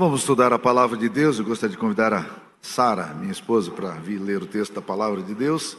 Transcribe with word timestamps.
Vamos 0.00 0.20
estudar 0.20 0.50
a 0.50 0.58
palavra 0.58 0.96
de 0.96 1.10
Deus. 1.10 1.38
Eu 1.38 1.44
gostaria 1.44 1.76
de 1.76 1.78
convidar 1.78 2.10
a 2.14 2.24
Sara, 2.62 3.08
minha 3.08 3.30
esposa, 3.30 3.70
para 3.70 3.90
vir 3.96 4.18
ler 4.18 4.42
o 4.42 4.46
texto 4.46 4.72
da 4.72 4.80
palavra 4.80 5.22
de 5.22 5.34
Deus. 5.34 5.76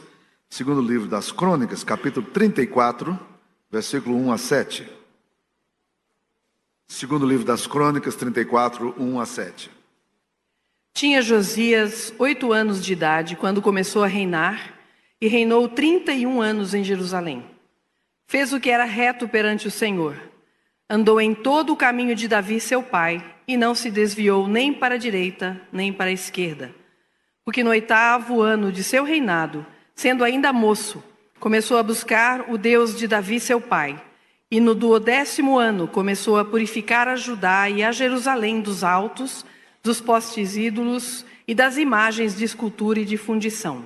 Segundo 0.48 0.80
livro 0.80 1.08
das 1.08 1.32
Crônicas, 1.32 1.82
capítulo 1.82 2.24
34, 2.28 3.18
versículo 3.68 4.16
1 4.16 4.32
a 4.32 4.38
7. 4.38 4.88
Segundo 6.86 7.26
livro 7.26 7.44
das 7.44 7.66
Crônicas, 7.66 8.14
34, 8.14 8.94
1 8.96 9.18
a 9.18 9.26
7. 9.26 9.70
Tinha 10.94 11.20
Josias 11.20 12.14
oito 12.16 12.52
anos 12.52 12.80
de 12.80 12.92
idade 12.92 13.34
quando 13.34 13.60
começou 13.60 14.04
a 14.04 14.06
reinar 14.06 14.78
e 15.20 15.26
reinou 15.26 15.68
trinta 15.68 16.12
e 16.12 16.28
um 16.28 16.40
anos 16.40 16.74
em 16.74 16.84
Jerusalém. 16.84 17.44
Fez 18.28 18.52
o 18.52 18.60
que 18.60 18.70
era 18.70 18.84
reto 18.84 19.28
perante 19.28 19.66
o 19.66 19.70
Senhor. 19.72 20.14
Andou 20.94 21.18
em 21.18 21.34
todo 21.34 21.72
o 21.72 21.76
caminho 21.76 22.14
de 22.14 22.28
Davi, 22.28 22.60
seu 22.60 22.82
pai, 22.82 23.24
e 23.48 23.56
não 23.56 23.74
se 23.74 23.90
desviou 23.90 24.46
nem 24.46 24.74
para 24.74 24.96
a 24.96 24.98
direita, 24.98 25.58
nem 25.72 25.90
para 25.90 26.10
a 26.10 26.12
esquerda. 26.12 26.70
Porque 27.46 27.64
no 27.64 27.70
oitavo 27.70 28.42
ano 28.42 28.70
de 28.70 28.84
seu 28.84 29.02
reinado, 29.02 29.64
sendo 29.94 30.22
ainda 30.22 30.52
moço, 30.52 31.02
começou 31.40 31.78
a 31.78 31.82
buscar 31.82 32.44
o 32.50 32.58
Deus 32.58 32.94
de 32.94 33.08
Davi, 33.08 33.40
seu 33.40 33.58
pai. 33.58 33.98
E 34.50 34.60
no 34.60 34.74
duodécimo 34.74 35.58
ano 35.58 35.88
começou 35.88 36.38
a 36.38 36.44
purificar 36.44 37.08
a 37.08 37.16
Judá 37.16 37.70
e 37.70 37.82
a 37.82 37.90
Jerusalém 37.90 38.60
dos 38.60 38.84
altos, 38.84 39.46
dos 39.82 39.98
postes 39.98 40.58
ídolos 40.58 41.24
e 41.48 41.54
das 41.54 41.78
imagens 41.78 42.36
de 42.36 42.44
escultura 42.44 43.00
e 43.00 43.06
de 43.06 43.16
fundição. 43.16 43.82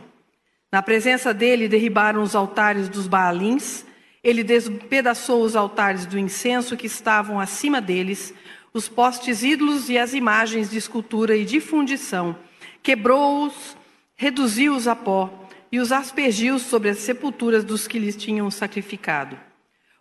Na 0.72 0.82
presença 0.82 1.32
dele 1.32 1.68
derribaram 1.68 2.20
os 2.20 2.34
altares 2.34 2.88
dos 2.88 3.06
Baalins, 3.06 3.85
ele 4.26 4.42
despedaçou 4.42 5.44
os 5.44 5.54
altares 5.54 6.04
do 6.04 6.18
incenso 6.18 6.76
que 6.76 6.88
estavam 6.88 7.38
acima 7.38 7.80
deles, 7.80 8.34
os 8.74 8.88
postes 8.88 9.44
ídolos 9.44 9.88
e 9.88 9.96
as 9.96 10.14
imagens 10.14 10.68
de 10.68 10.76
escultura 10.76 11.36
e 11.36 11.44
de 11.44 11.60
fundição, 11.60 12.36
quebrou-os, 12.82 13.76
reduziu-os 14.16 14.88
a 14.88 14.96
pó 14.96 15.48
e 15.70 15.78
os 15.78 15.92
aspergiu 15.92 16.58
sobre 16.58 16.88
as 16.88 16.98
sepulturas 16.98 17.62
dos 17.62 17.86
que 17.86 18.00
lhes 18.00 18.16
tinham 18.16 18.50
sacrificado. 18.50 19.38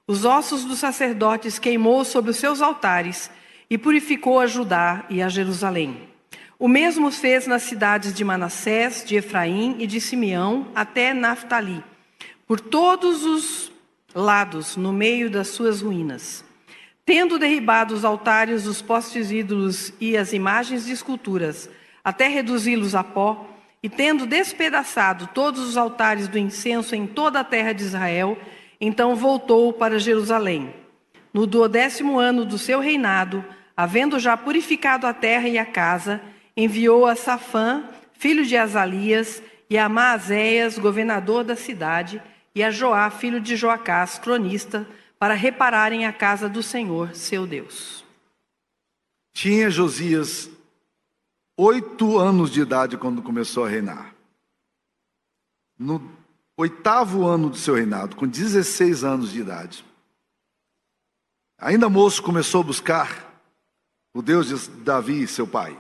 Os 0.07 0.25
ossos 0.25 0.65
dos 0.65 0.79
sacerdotes 0.79 1.59
queimou 1.59 2.03
sobre 2.03 2.31
os 2.31 2.37
seus 2.37 2.63
altares 2.63 3.29
e 3.69 3.77
purificou 3.77 4.39
a 4.39 4.47
Judá 4.47 5.05
e 5.07 5.21
a 5.21 5.29
Jerusalém. 5.29 6.09
O 6.57 6.67
mesmo 6.67 7.11
fez 7.11 7.45
nas 7.45 7.61
cidades 7.61 8.11
de 8.11 8.23
Manassés, 8.23 9.03
de 9.05 9.17
Efraim 9.17 9.75
e 9.77 9.85
de 9.85 10.01
Simeão, 10.01 10.65
até 10.73 11.13
Naphtali, 11.13 11.83
por 12.47 12.59
todos 12.59 13.23
os 13.23 13.74
lados, 14.15 14.77
no 14.77 14.93
meio 14.93 15.29
das 15.29 15.49
suas 15.49 15.81
ruínas. 15.81 16.45
Tendo 17.05 17.37
derribado 17.37 17.93
os 17.93 18.05
altares, 18.05 18.65
os 18.65 18.81
postes 18.81 19.29
ídolos 19.29 19.93
e 19.99 20.15
as 20.15 20.31
imagens 20.31 20.85
de 20.85 20.93
esculturas, 20.93 21.69
até 22.01 22.27
reduzi-los 22.29 22.95
a 22.95 23.03
pó, 23.03 23.47
e 23.83 23.89
tendo 23.89 24.25
despedaçado 24.25 25.29
todos 25.33 25.59
os 25.59 25.77
altares 25.77 26.27
do 26.27 26.39
incenso 26.39 26.95
em 26.95 27.05
toda 27.05 27.41
a 27.41 27.43
terra 27.43 27.73
de 27.73 27.83
Israel, 27.83 28.35
então 28.81 29.15
voltou 29.15 29.71
para 29.73 29.99
Jerusalém. 29.99 30.73
No 31.31 31.45
duodécimo 31.45 32.17
ano 32.17 32.45
do 32.45 32.57
seu 32.57 32.79
reinado, 32.79 33.45
havendo 33.75 34.17
já 34.17 34.35
purificado 34.35 35.05
a 35.05 35.13
terra 35.13 35.47
e 35.47 35.57
a 35.57 35.65
casa, 35.65 36.21
enviou 36.55 37.05
a 37.05 37.15
Safã, 37.15 37.83
filho 38.13 38.45
de 38.45 38.55
Azalias, 38.55 39.43
e 39.69 39.77
a 39.77 39.89
Maazéias, 39.89 40.79
governador 40.79 41.43
da 41.43 41.55
cidade, 41.55 42.21
e 42.55 42.63
a 42.63 42.71
Joá, 42.71 43.09
filho 43.09 43.41
de 43.41 43.57
Joacás, 43.57 44.17
cronista, 44.17 44.87
para 45.19 45.33
repararem 45.33 46.05
a 46.05 46.13
casa 46.13 46.47
do 46.47 46.63
Senhor, 46.63 47.13
seu 47.13 47.45
Deus. 47.45 48.05
Tinha 49.33 49.69
Josias 49.69 50.49
oito 51.57 52.17
anos 52.17 52.49
de 52.49 52.61
idade 52.61 52.97
quando 52.97 53.21
começou 53.21 53.65
a 53.65 53.69
reinar. 53.69 54.15
No 55.77 56.09
oitavo 56.55 57.27
ano 57.27 57.49
do 57.49 57.57
seu 57.57 57.75
reinado, 57.75 58.15
com 58.15 58.25
16 58.25 59.03
anos 59.03 59.31
de 59.33 59.41
idade, 59.41 59.85
ainda 61.57 61.89
moço 61.89 62.23
começou 62.23 62.61
a 62.61 62.65
buscar 62.65 63.41
o 64.13 64.21
Deus 64.21 64.47
de 64.47 64.69
Davi, 64.81 65.27
seu 65.27 65.45
pai. 65.45 65.77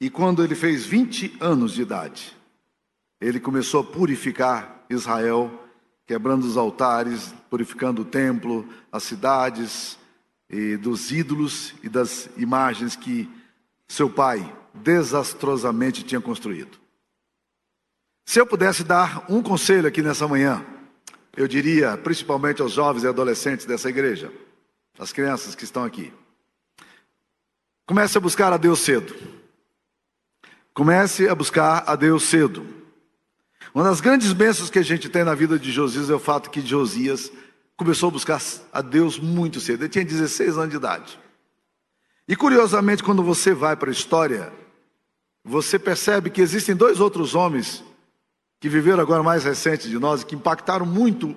E 0.00 0.10
quando 0.10 0.42
ele 0.42 0.56
fez 0.56 0.84
20 0.84 1.36
anos 1.40 1.74
de 1.74 1.82
idade, 1.82 2.36
ele 3.20 3.38
começou 3.38 3.82
a 3.82 3.84
purificar 3.84 4.81
Israel 4.92 5.58
quebrando 6.06 6.44
os 6.44 6.56
altares, 6.56 7.32
purificando 7.48 8.02
o 8.02 8.04
templo, 8.04 8.68
as 8.90 9.02
cidades, 9.02 9.98
dos 10.80 11.10
ídolos 11.10 11.74
e 11.82 11.88
das 11.88 12.28
imagens 12.36 12.94
que 12.94 13.30
seu 13.88 14.10
pai 14.10 14.54
desastrosamente 14.74 16.02
tinha 16.02 16.20
construído. 16.20 16.78
Se 18.26 18.38
eu 18.38 18.46
pudesse 18.46 18.84
dar 18.84 19.24
um 19.30 19.42
conselho 19.42 19.88
aqui 19.88 20.02
nessa 20.02 20.28
manhã, 20.28 20.64
eu 21.34 21.48
diria, 21.48 21.96
principalmente 21.96 22.60
aos 22.60 22.72
jovens 22.72 23.04
e 23.04 23.08
adolescentes 23.08 23.64
dessa 23.64 23.88
igreja, 23.88 24.30
as 24.98 25.12
crianças 25.12 25.54
que 25.54 25.64
estão 25.64 25.84
aqui, 25.84 26.12
comece 27.86 28.18
a 28.18 28.20
buscar 28.20 28.52
a 28.52 28.58
Deus 28.58 28.80
cedo. 28.80 29.14
Comece 30.74 31.28
a 31.28 31.34
buscar 31.34 31.84
a 31.86 31.96
Deus 31.96 32.24
cedo. 32.24 32.81
Uma 33.74 33.84
das 33.84 34.00
grandes 34.00 34.32
bênçãos 34.34 34.68
que 34.68 34.78
a 34.78 34.82
gente 34.82 35.08
tem 35.08 35.24
na 35.24 35.34
vida 35.34 35.58
de 35.58 35.72
Josias 35.72 36.10
é 36.10 36.14
o 36.14 36.18
fato 36.18 36.50
que 36.50 36.60
Josias 36.60 37.32
começou 37.74 38.10
a 38.10 38.12
buscar 38.12 38.40
a 38.70 38.82
Deus 38.82 39.18
muito 39.18 39.60
cedo. 39.60 39.82
Ele 39.82 39.88
tinha 39.88 40.04
16 40.04 40.58
anos 40.58 40.70
de 40.70 40.76
idade. 40.76 41.18
E 42.28 42.36
curiosamente, 42.36 43.02
quando 43.02 43.22
você 43.22 43.54
vai 43.54 43.74
para 43.74 43.88
a 43.88 43.92
história, 43.92 44.52
você 45.42 45.78
percebe 45.78 46.28
que 46.28 46.42
existem 46.42 46.76
dois 46.76 47.00
outros 47.00 47.34
homens 47.34 47.82
que 48.60 48.68
viveram 48.68 49.00
agora 49.00 49.22
mais 49.22 49.44
recentes 49.44 49.88
de 49.88 49.98
nós 49.98 50.22
e 50.22 50.26
que 50.26 50.36
impactaram 50.36 50.86
muito 50.86 51.34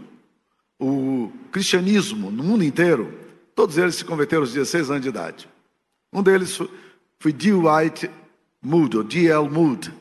o 0.78 1.32
cristianismo 1.52 2.30
no 2.30 2.44
mundo 2.44 2.64
inteiro. 2.64 3.18
Todos 3.56 3.78
eles 3.78 3.96
se 3.96 4.04
converteram 4.04 4.44
aos 4.44 4.54
16 4.54 4.90
anos 4.90 5.02
de 5.02 5.10
idade. 5.10 5.50
Um 6.12 6.22
deles 6.22 6.60
foi 7.18 7.32
D. 7.32 7.54
White 7.54 8.12
Moody, 8.62 8.98
ou 8.98 9.04
D.L. 9.04 9.50
Moody. 9.50 9.94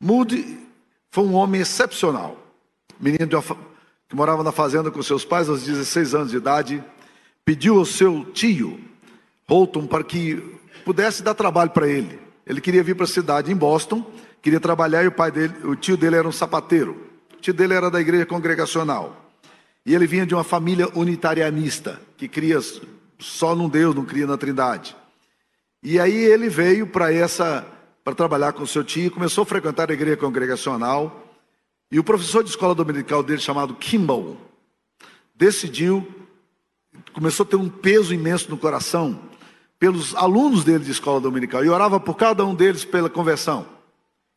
Moody 0.00 0.67
foi 1.10 1.24
um 1.24 1.34
homem 1.34 1.60
excepcional. 1.60 2.36
Menino 3.00 3.28
que 4.08 4.16
morava 4.16 4.42
na 4.42 4.52
fazenda 4.52 4.90
com 4.90 5.02
seus 5.02 5.24
pais 5.24 5.48
aos 5.48 5.62
16 5.62 6.14
anos 6.14 6.30
de 6.30 6.36
idade, 6.36 6.82
pediu 7.44 7.78
ao 7.78 7.84
seu 7.84 8.24
tio, 8.32 8.80
Holton, 9.48 9.86
para 9.86 10.02
que 10.02 10.42
pudesse 10.84 11.22
dar 11.22 11.34
trabalho 11.34 11.70
para 11.70 11.88
ele. 11.88 12.18
Ele 12.46 12.60
queria 12.60 12.82
vir 12.82 12.96
para 12.96 13.04
a 13.04 13.08
cidade, 13.08 13.52
em 13.52 13.56
Boston, 13.56 14.04
queria 14.40 14.60
trabalhar 14.60 15.04
e 15.04 15.08
o 15.08 15.12
pai 15.12 15.30
dele, 15.30 15.54
o 15.64 15.76
tio 15.76 15.96
dele 15.96 16.16
era 16.16 16.26
um 16.26 16.32
sapateiro. 16.32 17.06
O 17.34 17.36
tio 17.36 17.52
dele 17.52 17.74
era 17.74 17.90
da 17.90 18.00
igreja 18.00 18.24
congregacional. 18.24 19.30
E 19.84 19.94
ele 19.94 20.06
vinha 20.06 20.26
de 20.26 20.34
uma 20.34 20.44
família 20.44 20.88
unitarianista, 20.94 22.00
que 22.16 22.26
cria 22.26 22.58
só 23.18 23.54
num 23.54 23.68
Deus, 23.68 23.94
não 23.94 24.04
cria 24.04 24.26
na 24.26 24.36
Trindade. 24.36 24.96
E 25.82 26.00
aí 26.00 26.16
ele 26.16 26.48
veio 26.48 26.86
para 26.86 27.12
essa 27.12 27.64
para 28.08 28.14
trabalhar 28.14 28.54
com 28.54 28.64
seu 28.64 28.82
tio, 28.82 29.10
começou 29.10 29.42
a 29.42 29.46
frequentar 29.46 29.90
a 29.90 29.92
igreja 29.92 30.16
congregacional. 30.16 31.26
E 31.92 31.98
o 31.98 32.04
professor 32.04 32.42
de 32.42 32.48
escola 32.48 32.74
dominical 32.74 33.22
dele, 33.22 33.38
chamado 33.38 33.74
Kimball, 33.74 34.38
decidiu, 35.34 36.08
começou 37.12 37.44
a 37.44 37.46
ter 37.50 37.56
um 37.56 37.68
peso 37.68 38.14
imenso 38.14 38.48
no 38.48 38.56
coração 38.56 39.20
pelos 39.78 40.14
alunos 40.14 40.64
dele 40.64 40.84
de 40.84 40.90
escola 40.90 41.20
dominical 41.20 41.62
e 41.62 41.68
orava 41.68 42.00
por 42.00 42.14
cada 42.14 42.46
um 42.46 42.54
deles 42.54 42.82
pela 42.82 43.10
conversão. 43.10 43.66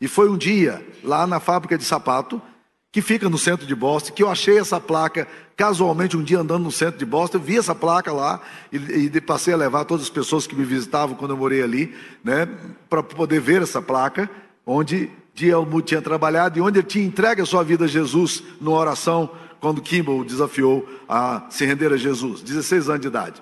E 0.02 0.08
foi 0.08 0.30
um 0.30 0.38
dia, 0.38 0.86
lá 1.02 1.26
na 1.26 1.40
fábrica 1.40 1.78
de 1.78 1.86
sapato, 1.86 2.42
que 2.92 3.02
fica 3.02 3.30
no 3.30 3.38
centro 3.38 3.66
de 3.66 3.74
Boston, 3.74 4.12
que 4.12 4.22
eu 4.22 4.30
achei 4.30 4.58
essa 4.58 4.80
placa 4.80 5.28
casualmente 5.56 6.18
um 6.18 6.24
dia 6.24 6.40
andando 6.40 6.64
no 6.64 6.72
centro 6.72 7.00
de 7.00 7.06
Boston, 7.06 7.38
eu 7.38 7.42
vi 7.42 7.58
essa 7.58 7.74
placa 7.74 8.12
lá 8.12 8.42
e, 8.72 8.78
e 8.78 9.22
passei 9.22 9.54
a 9.54 9.58
levar 9.58 9.86
todas 9.86 10.04
as 10.04 10.10
pessoas 10.10 10.46
que 10.46 10.56
me 10.56 10.66
visitavam 10.66 11.16
quando 11.16 11.32
eu 11.32 11.38
morei 11.38 11.62
ali, 11.62 11.96
né, 12.24 12.48
para 12.90 13.02
poder 13.02 13.40
ver 13.40 13.62
essa 13.62 13.82
placa, 13.82 14.30
onde 14.66 15.10
Dielmud 15.34 15.86
tinha 15.86 16.02
trabalhado 16.02 16.60
e 16.60 16.62
onde 16.62 16.80
ele 16.80 16.88
tinha 16.88 17.06
entregue 17.06 17.42
a 17.42 17.46
sua 17.46 17.64
vida 17.64 17.86
a 17.86 17.88
Jesus 17.88 18.44
numa 18.60 18.78
oração 18.78 19.30
quando 19.62 19.82
Kimball 19.82 20.26
desafiou 20.26 20.88
a 21.08 21.48
se 21.50 21.66
render 21.66 21.94
a 21.94 21.98
Jesus, 21.98 22.42
16 22.42 22.90
anos 22.90 23.02
de 23.02 23.08
idade. 23.08 23.42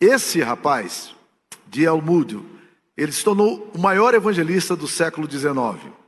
Esse 0.00 0.40
rapaz, 0.40 1.14
Dielmud, 1.68 2.40
ele 2.96 3.12
se 3.12 3.22
tornou 3.22 3.70
o 3.72 3.78
maior 3.78 4.14
evangelista 4.14 4.74
do 4.74 4.88
século 4.88 5.28
19. 5.28 6.01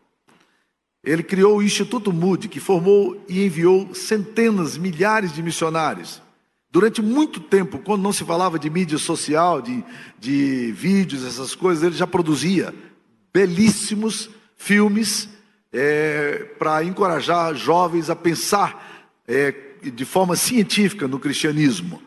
Ele 1.04 1.22
criou 1.22 1.58
o 1.58 1.62
Instituto 1.62 2.12
Moody, 2.12 2.48
que 2.48 2.58
formou 2.58 3.22
e 3.28 3.44
enviou 3.44 3.94
centenas, 3.94 4.78
milhares 4.78 5.32
de 5.32 5.42
missionários. 5.42 6.22
Durante 6.70 7.02
muito 7.02 7.38
tempo, 7.38 7.78
quando 7.78 8.02
não 8.02 8.12
se 8.12 8.24
falava 8.24 8.58
de 8.58 8.68
mídia 8.68 8.98
social, 8.98 9.62
de, 9.62 9.84
de 10.18 10.72
vídeos, 10.72 11.24
essas 11.24 11.54
coisas, 11.54 11.84
ele 11.84 11.94
já 11.94 12.06
produzia 12.06 12.74
belíssimos 13.32 14.30
filmes 14.56 15.28
é, 15.72 16.46
para 16.58 16.82
encorajar 16.82 17.54
jovens 17.54 18.08
a 18.08 18.16
pensar 18.16 19.12
é, 19.28 19.54
de 19.82 20.04
forma 20.04 20.36
científica 20.36 21.06
no 21.06 21.18
cristianismo. 21.18 22.02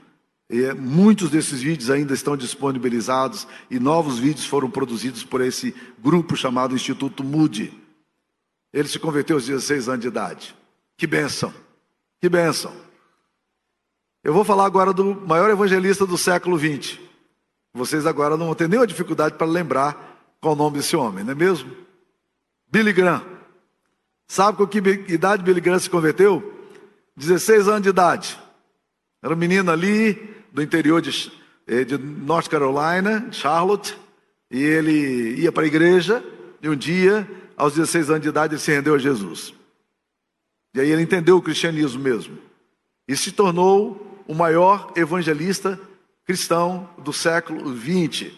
E 0.50 0.74
muitos 0.74 1.30
desses 1.30 1.62
vídeos 1.62 1.90
ainda 1.90 2.14
estão 2.14 2.36
disponibilizados 2.36 3.48
e 3.70 3.80
novos 3.80 4.18
vídeos 4.18 4.46
foram 4.46 4.70
produzidos 4.70 5.24
por 5.24 5.42
esse 5.42 5.76
grupo 6.02 6.36
chamado 6.36 6.74
Instituto 6.74 7.24
Moody. 7.24 7.87
Ele 8.78 8.88
se 8.88 9.00
converteu 9.00 9.38
aos 9.38 9.48
16 9.48 9.90
anos 9.90 10.02
de 10.02 10.08
idade. 10.08 10.56
Que 10.96 11.08
bênção! 11.08 11.52
Que 12.22 12.30
bênção! 12.30 12.72
Eu 14.24 14.32
vou 14.32 14.44
falar 14.44 14.68
agora 14.68 14.94
do 14.94 15.16
maior 15.16 15.50
evangelista 15.50 16.06
do 16.06 16.16
século 16.16 16.60
XX. 16.60 17.00
Vocês 17.74 18.06
agora 18.06 18.38
não 18.38 18.46
vão 18.46 18.54
ter 18.54 18.70
nenhuma 18.70 18.86
dificuldade 18.86 19.34
para 19.34 19.48
lembrar 19.48 20.22
qual 20.40 20.54
o 20.54 20.56
nome 20.56 20.78
desse 20.78 20.96
homem, 20.96 21.24
não 21.24 21.32
é 21.32 21.36
mesmo? 21.36 21.76
Billy 22.72 22.94
Graham. 22.94 23.26
Sabe 24.28 24.60
com 24.60 24.68
que 24.68 24.78
idade 25.12 25.42
Billy 25.42 25.60
Graham 25.60 25.80
se 25.80 25.90
converteu? 25.90 26.54
16 27.16 27.68
anos 27.68 27.82
de 27.82 27.90
idade. 27.90 28.40
Era 29.24 29.34
um 29.34 29.38
menino 29.38 29.72
ali 29.72 30.36
do 30.54 30.62
interior 30.62 31.02
de, 31.02 31.32
eh, 31.66 31.84
de 31.84 31.98
North 31.98 32.48
Carolina, 32.48 33.28
Charlotte, 33.32 33.98
e 34.52 34.62
ele 34.62 35.34
ia 35.42 35.52
para 35.52 35.64
a 35.64 35.68
igreja, 35.68 36.24
e 36.62 36.70
um 36.70 36.76
dia, 36.76 37.28
aos 37.58 37.74
16 37.74 38.12
anos 38.12 38.22
de 38.22 38.30
idade, 38.30 38.54
ele 38.54 38.62
se 38.62 38.72
rendeu 38.72 38.94
a 38.94 39.00
Jesus. 39.00 39.54
E 40.76 40.80
aí 40.80 40.92
ele 40.92 41.02
entendeu 41.02 41.38
o 41.38 41.42
cristianismo 41.42 42.00
mesmo. 42.00 42.38
E 43.08 43.18
se 43.18 43.32
tornou 43.32 44.24
o 44.28 44.36
maior 44.36 44.92
evangelista 44.96 45.80
cristão 46.24 46.88
do 47.00 47.12
século 47.12 47.74
20. 47.74 48.38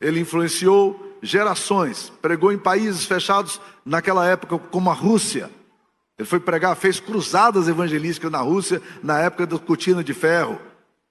Ele 0.00 0.20
influenciou 0.20 1.18
gerações, 1.20 2.10
pregou 2.22 2.52
em 2.52 2.58
países 2.58 3.04
fechados 3.04 3.60
naquela 3.84 4.26
época, 4.26 4.58
como 4.58 4.90
a 4.90 4.94
Rússia. 4.94 5.50
Ele 6.18 6.26
foi 6.26 6.40
pregar, 6.40 6.76
fez 6.76 7.00
cruzadas 7.00 7.68
evangelísticas 7.68 8.30
na 8.30 8.38
Rússia, 8.38 8.80
na 9.02 9.18
época 9.20 9.46
da 9.46 9.58
cortina 9.58 10.02
de 10.02 10.14
ferro. 10.14 10.58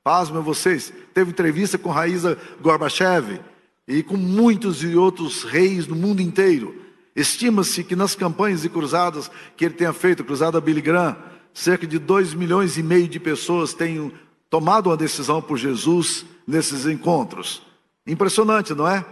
Pasmem 0.04 0.42
vocês, 0.42 0.92
teve 1.14 1.32
entrevista 1.32 1.78
com 1.78 1.90
Raíza 1.90 2.38
Gorbachev 2.62 3.40
e 3.88 4.02
com 4.02 4.18
muitos 4.18 4.84
e 4.84 4.96
outros 4.96 5.44
reis 5.44 5.86
do 5.86 5.96
mundo 5.96 6.22
inteiro. 6.22 6.83
Estima-se 7.16 7.84
que 7.84 7.96
nas 7.96 8.16
campanhas 8.16 8.66
e 8.66 8.70
cruzadas 8.70 9.30
que 9.56 9.66
ele 9.66 9.76
tenha 9.76 9.94
feito, 9.94 10.24
cruzada 10.24 10.60
Billy 10.60 10.82
Graham, 10.82 11.16
cerca 11.54 11.86
de 11.86 12.00
2 12.00 12.34
milhões 12.34 12.78
e 12.78 12.84
meio 12.84 13.08
de 13.08 13.20
pessoas 13.20 13.74
tenham 13.74 14.12
tomado 14.50 14.88
uma 14.88 14.98
decisão 14.98 15.42
por 15.42 15.58
Jesus 15.58 16.26
nesses 16.48 16.86
encontros. 16.86 17.62
Impressionante, 18.06 18.74
não 18.74 18.88
é? 18.88 19.06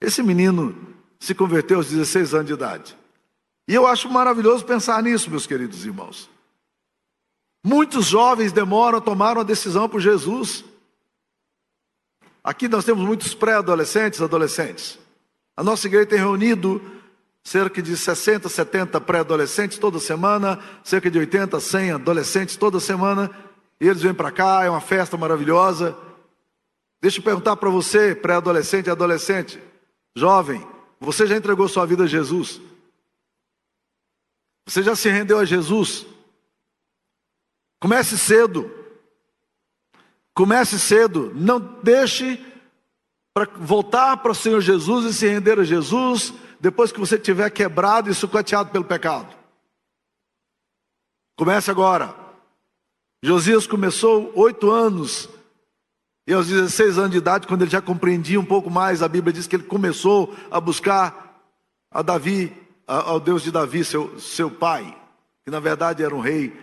Esse 0.00 0.22
menino 0.22 0.74
se 1.20 1.34
converteu 1.34 1.78
aos 1.78 1.88
16 1.88 2.34
anos 2.34 2.46
de 2.46 2.52
idade. 2.54 2.96
E 3.68 3.74
eu 3.74 3.86
acho 3.86 4.10
maravilhoso 4.10 4.64
pensar 4.64 5.02
nisso, 5.02 5.30
meus 5.30 5.46
queridos 5.46 5.84
irmãos. 5.84 6.28
Muitos 7.64 8.06
jovens 8.06 8.50
demoram 8.50 8.98
a 8.98 9.00
tomar 9.00 9.36
uma 9.36 9.44
decisão 9.44 9.88
por 9.88 10.00
Jesus. 10.00 10.64
Aqui 12.42 12.66
nós 12.66 12.84
temos 12.84 13.04
muitos 13.04 13.34
pré-adolescentes, 13.34 14.20
adolescentes. 14.20 14.98
A 15.56 15.62
nossa 15.62 15.86
igreja 15.86 16.06
tem 16.06 16.18
reunido 16.18 16.82
cerca 17.44 17.82
de 17.82 17.96
60, 17.96 18.48
70 18.48 19.00
pré-adolescentes 19.00 19.78
toda 19.78 19.98
semana, 19.98 20.58
cerca 20.84 21.10
de 21.10 21.18
80, 21.18 21.58
100 21.58 21.90
adolescentes 21.92 22.56
toda 22.56 22.78
semana. 22.78 23.30
E 23.80 23.88
eles 23.88 24.02
vêm 24.02 24.14
para 24.14 24.30
cá, 24.30 24.64
é 24.64 24.70
uma 24.70 24.80
festa 24.80 25.16
maravilhosa. 25.16 25.96
Deixa 27.00 27.18
eu 27.18 27.24
perguntar 27.24 27.56
para 27.56 27.68
você, 27.68 28.14
pré-adolescente 28.14 28.88
adolescente, 28.88 29.60
jovem, 30.14 30.64
você 31.00 31.26
já 31.26 31.36
entregou 31.36 31.66
sua 31.66 31.84
vida 31.84 32.04
a 32.04 32.06
Jesus? 32.06 32.60
Você 34.64 34.84
já 34.84 34.94
se 34.94 35.08
rendeu 35.08 35.40
a 35.40 35.44
Jesus? 35.44 36.06
Comece 37.80 38.16
cedo. 38.16 38.70
Comece 40.32 40.78
cedo. 40.78 41.32
Não 41.34 41.58
deixe 41.82 42.40
para 43.34 43.50
voltar 43.56 44.18
para 44.18 44.30
o 44.30 44.34
Senhor 44.34 44.60
Jesus 44.60 45.06
e 45.06 45.12
se 45.12 45.26
render 45.26 45.58
a 45.58 45.64
Jesus 45.64 46.32
depois 46.62 46.92
que 46.92 47.00
você 47.00 47.18
tiver 47.18 47.50
quebrado 47.50 48.08
e 48.08 48.14
sucateado 48.14 48.70
pelo 48.70 48.84
pecado. 48.84 49.36
Comece 51.36 51.72
agora. 51.72 52.14
Josias 53.20 53.66
começou 53.66 54.30
oito 54.36 54.70
anos 54.70 55.28
e 56.24 56.32
aos 56.32 56.46
16 56.46 56.98
anos 56.98 57.10
de 57.10 57.18
idade, 57.18 57.48
quando 57.48 57.62
ele 57.62 57.70
já 57.70 57.82
compreendia 57.82 58.38
um 58.38 58.44
pouco 58.44 58.70
mais, 58.70 59.02
a 59.02 59.08
Bíblia 59.08 59.32
diz 59.32 59.48
que 59.48 59.56
ele 59.56 59.64
começou 59.64 60.32
a 60.52 60.60
buscar 60.60 61.42
a 61.90 62.00
Davi, 62.00 62.56
ao 62.86 63.18
Deus 63.18 63.42
de 63.42 63.50
Davi, 63.50 63.84
seu, 63.84 64.20
seu 64.20 64.48
pai, 64.48 64.96
que 65.44 65.50
na 65.50 65.58
verdade 65.58 66.04
era 66.04 66.14
um 66.14 66.20
rei 66.20 66.56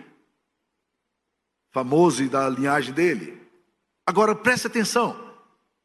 famoso 1.72 2.22
e 2.22 2.28
da 2.30 2.48
linhagem 2.48 2.94
dele. 2.94 3.38
Agora 4.06 4.34
preste 4.34 4.66
atenção: 4.66 5.14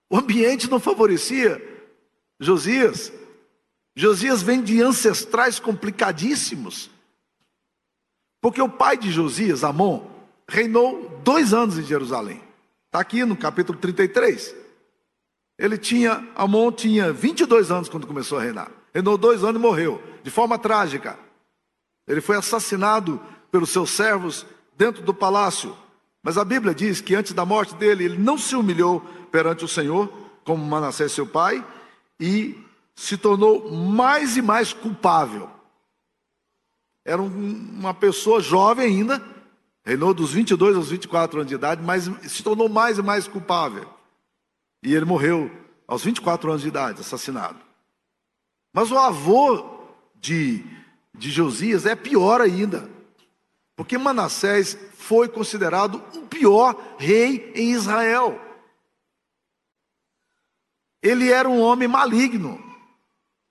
o 0.09 0.18
ambiente 0.18 0.69
não 0.69 0.79
favorecia 0.79 1.61
Josias. 2.39 3.11
Josias 3.95 4.42
vem 4.42 4.62
de 4.62 4.81
ancestrais 4.81 5.59
complicadíssimos. 5.59 6.89
Porque 8.42 8.62
o 8.62 8.69
pai 8.69 8.97
de 8.97 9.12
Josias, 9.12 9.63
Amon, 9.63 10.06
reinou 10.47 11.21
dois 11.24 11.53
anos 11.53 11.77
em 11.77 11.83
Jerusalém. 11.83 12.42
Está 12.88 13.00
aqui 13.00 13.24
no 13.24 13.36
capítulo 13.38 13.80
33. 13.80 14.56
Ele 15.57 15.77
tinha, 15.77 16.27
Amon 16.36 16.71
tinha 16.71 17.13
22 17.13 17.71
anos 17.71 17.89
quando 17.89 18.06
começou 18.06 18.38
a 18.38 18.42
reinar. 18.42 18.69
Reinou 18.94 19.18
dois 19.18 19.44
anos 19.44 19.59
e 19.59 19.63
morreu, 19.63 20.01
de 20.24 20.30
forma 20.30 20.59
trágica. 20.59 21.18
Ele 22.07 22.21
foi 22.21 22.36
assassinado 22.36 23.19
pelos 23.50 23.69
seus 23.69 23.92
servos 23.92 24.45
dentro 24.77 25.01
do 25.01 25.13
palácio. 25.13 25.75
Mas 26.21 26.38
a 26.38 26.44
Bíblia 26.44 26.74
diz 26.75 27.01
que 27.01 27.15
antes 27.15 27.33
da 27.33 27.45
morte 27.45 27.75
dele, 27.75 28.03
ele 28.03 28.18
não 28.18 28.38
se 28.38 28.56
humilhou 28.56 29.00
perante 29.31 29.63
o 29.63 29.68
Senhor, 29.68 30.12
como 30.44 30.63
Manassés, 30.65 31.12
seu 31.12 31.25
pai, 31.25 31.65
e 32.19 32.64
se 32.95 33.18
tornou 33.18 33.71
mais 33.71 34.38
e 34.38 34.42
mais 34.42 34.74
culpável. 34.74 35.50
Era 37.03 37.21
um, 37.21 37.27
uma 37.27 37.94
pessoa 37.94 38.42
jovem 38.42 38.86
ainda, 38.86 39.36
Reinou 39.86 40.15
dos 40.15 40.33
22 40.33 40.75
aos 40.75 40.89
24 40.89 41.42
anos 41.42 41.50
de 41.50 41.56
idade, 41.56 41.83
mas 41.83 42.06
se 42.27 42.42
tornou 42.42 42.68
mais 42.68 42.97
e 42.97 43.03
mais 43.03 43.27
culpável. 43.27 43.88
E 44.81 44.95
ele 44.95 45.06
morreu 45.06 45.51
aos 45.88 46.03
24 46.03 46.50
anos 46.50 46.63
de 46.63 46.69
idade, 46.69 47.01
assassinado. 47.01 47.59
Mas 48.74 48.89
o 48.89 48.97
avô 48.97 49.80
de, 50.15 50.65
de 51.13 51.30
Josias 51.30 51.86
é 51.86 51.95
pior 51.95 52.42
ainda. 52.42 52.89
Porque 53.75 53.95
Manassés 53.95 54.75
foi 54.95 55.27
considerado 55.27 56.03
o 56.15 56.25
pior 56.25 56.75
rei 56.97 57.51
em 57.53 57.71
Israel. 57.71 58.42
Ele 60.99 61.31
era 61.31 61.47
um 61.47 61.61
homem 61.61 61.87
maligno. 61.87 62.59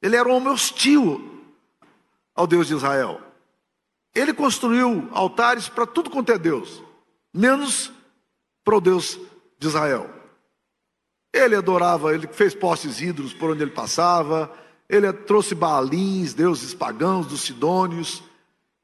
Ele 0.04 0.16
era 0.16 0.28
um 0.28 0.32
homem 0.36 0.52
hostil 0.52 1.42
ao 2.34 2.46
Deus 2.46 2.66
de 2.66 2.74
Israel. 2.74 3.22
Ele 4.14 4.34
construiu 4.34 5.08
altares 5.12 5.66
para 5.66 5.86
tudo 5.86 6.10
quanto 6.10 6.30
é 6.30 6.36
Deus, 6.36 6.82
menos 7.32 7.90
para 8.62 8.76
o 8.76 8.82
Deus 8.82 9.18
de 9.58 9.66
Israel. 9.66 10.10
Ele 11.32 11.56
adorava, 11.56 12.14
ele 12.14 12.26
fez 12.26 12.54
postes 12.54 13.00
ídolos 13.00 13.32
por 13.32 13.50
onde 13.50 13.62
ele 13.62 13.70
passava, 13.70 14.52
ele 14.90 15.10
trouxe 15.10 15.54
Baalins, 15.54 16.34
deuses 16.34 16.74
pagãos 16.74 17.26
dos 17.26 17.40
Sidônios, 17.40 18.22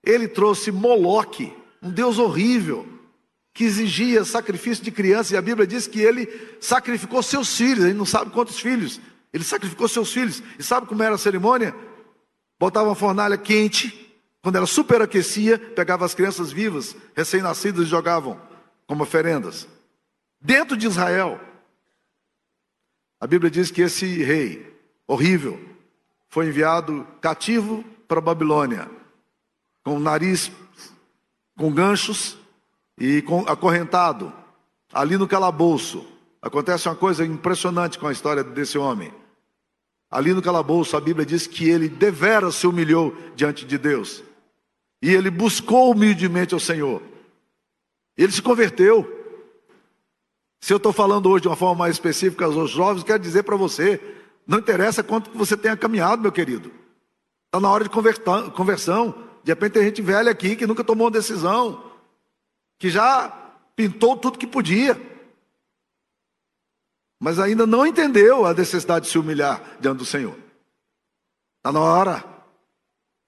ele 0.03 0.27
trouxe 0.27 0.73
Moloque, 0.73 1.55
um 1.83 1.91
deus 1.91 2.19
horrível, 2.19 2.89
que 3.53 3.65
exigia 3.65 4.25
sacrifício 4.25 4.83
de 4.83 4.91
crianças, 4.91 5.33
e 5.33 5.37
a 5.37 5.43
Bíblia 5.43 5.67
diz 5.67 5.87
que 5.87 6.00
ele 6.00 6.57
sacrificou 6.62 7.23
seus 7.23 7.55
filhos, 7.55 7.85
a 7.85 7.89
gente 7.89 7.99
não 7.99 8.07
sabe 8.07 8.31
quantos 8.31 8.59
filhos, 8.59 8.99
ele 9.33 9.45
sacrificou 9.45 9.89
seus 9.89 10.13
filhos, 10.13 10.43
e 10.59 10.63
sabe 10.63 10.87
como 10.87 11.03
era 11.03 11.15
a 11.15 11.19
cerimônia? 11.19 11.75
Botava 12.59 12.89
uma 12.89 12.95
fornalha 12.95 13.39
quente, 13.39 14.15
quando 14.43 14.57
ela 14.57 14.67
superaquecia, 14.67 15.59
pegava 15.59 16.05
as 16.05 16.15
crianças 16.15 16.51
vivas, 16.51 16.97
recém-nascidas, 17.15 17.87
e 17.87 17.91
jogavam 17.91 18.41
como 18.87 19.03
oferendas. 19.03 19.69
Dentro 20.41 20.77
de 20.77 20.87
Israel, 20.87 21.41
a 23.21 23.27
Bíblia 23.27 23.51
diz 23.51 23.71
que 23.71 23.83
esse 23.83 24.23
rei 24.23 24.75
horrível 25.07 25.61
foi 26.29 26.47
enviado 26.47 27.07
cativo 27.21 27.85
para 28.09 28.19
a 28.19 28.23
Babilônia, 28.23 28.91
com 29.85 29.97
o 29.97 30.01
nariz 30.01 30.51
com 31.61 31.71
ganchos 31.71 32.39
e 32.99 33.23
acorrentado, 33.47 34.33
ali 34.91 35.19
no 35.19 35.29
calabouço. 35.29 36.07
Acontece 36.41 36.89
uma 36.89 36.97
coisa 36.97 37.25
impressionante 37.25 37.99
com 37.99 38.07
a 38.07 38.13
história 38.13 38.43
desse 38.43 38.79
homem. 38.79 39.13
Ali 40.11 40.35
no 40.35 40.43
calabouço, 40.43 40.97
a 40.97 41.00
Bíblia 41.00 41.25
diz 41.25 41.47
que 41.47 41.69
ele 41.69 41.88
devera 41.88 42.50
se 42.50 42.67
humilhou 42.67 43.17
diante 43.37 43.64
de 43.64 43.79
Deus. 43.79 44.25
E 45.00 45.14
ele 45.14 45.31
buscou 45.31 45.93
humildemente 45.93 46.52
ao 46.52 46.61
Senhor. 46.61 47.00
Ele 48.17 48.33
se 48.33 48.43
converteu. 48.43 49.19
Se 50.61 50.73
eu 50.73 50.79
estou 50.79 50.93
falando 50.93 51.31
hoje 51.31 51.43
de 51.43 51.49
uma 51.49 51.57
forma 51.57 51.76
mais 51.76 51.95
específica 51.95 52.45
aos 52.45 52.71
jovens, 52.71 53.05
quero 53.05 53.23
dizer 53.23 53.45
para 53.45 53.57
você: 53.57 54.00
não 54.47 54.59
interessa 54.59 55.02
quanto 55.02 55.31
você 55.31 55.57
tenha 55.57 55.76
caminhado, 55.76 56.21
meu 56.21 56.33
querido. 56.33 56.73
Está 57.47 57.61
na 57.61 57.71
hora 57.71 57.85
de 57.85 57.90
conversão. 57.90 59.14
De 59.43 59.52
repente 59.52 59.73
tem 59.73 59.85
gente 59.85 60.02
velha 60.02 60.31
aqui 60.31 60.57
que 60.57 60.67
nunca 60.67 60.85
tomou 60.85 61.07
uma 61.07 61.11
decisão, 61.11 61.83
que 62.79 62.90
já 62.90 63.31
pintou 63.75 64.17
tudo 64.17 64.38
que 64.38 64.47
podia. 64.47 65.10
Mas 67.21 67.39
ainda 67.39 67.67
não 67.67 67.87
entendeu 67.87 68.47
a 68.47 68.55
necessidade 68.55 69.05
de 69.05 69.12
se 69.12 69.19
humilhar 69.19 69.62
diante 69.79 69.99
do 69.99 70.07
Senhor. 70.07 70.35
Está 71.59 71.71
na 71.71 71.81
hora. 71.81 72.25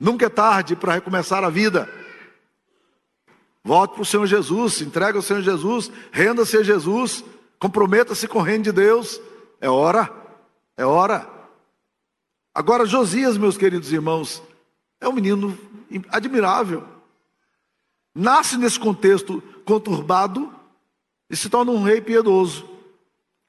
Nunca 0.00 0.26
é 0.26 0.30
tarde 0.30 0.74
para 0.74 0.94
recomeçar 0.94 1.44
a 1.44 1.50
vida. 1.50 1.86
Volte 3.62 3.92
para 3.92 4.02
o 4.02 4.06
Senhor 4.06 4.26
Jesus, 4.26 4.80
entregue 4.80 5.16
ao 5.16 5.22
Senhor 5.22 5.42
Jesus, 5.42 5.92
renda-se 6.10 6.56
a 6.56 6.62
Jesus, 6.62 7.22
comprometa-se 7.58 8.26
com 8.26 8.38
o 8.38 8.42
reino 8.42 8.64
de 8.64 8.72
Deus. 8.72 9.20
É 9.60 9.68
hora, 9.68 10.10
é 10.76 10.84
hora. 10.84 11.28
Agora, 12.54 12.86
Josias, 12.86 13.36
meus 13.36 13.56
queridos 13.56 13.92
irmãos, 13.92 14.42
é 15.00 15.06
um 15.06 15.12
menino 15.12 15.56
admirável. 16.08 16.82
Nasce 18.14 18.56
nesse 18.56 18.80
contexto 18.80 19.42
conturbado 19.64 20.52
e 21.30 21.36
se 21.36 21.48
torna 21.48 21.70
um 21.70 21.82
rei 21.82 22.00
piedoso, 22.00 22.68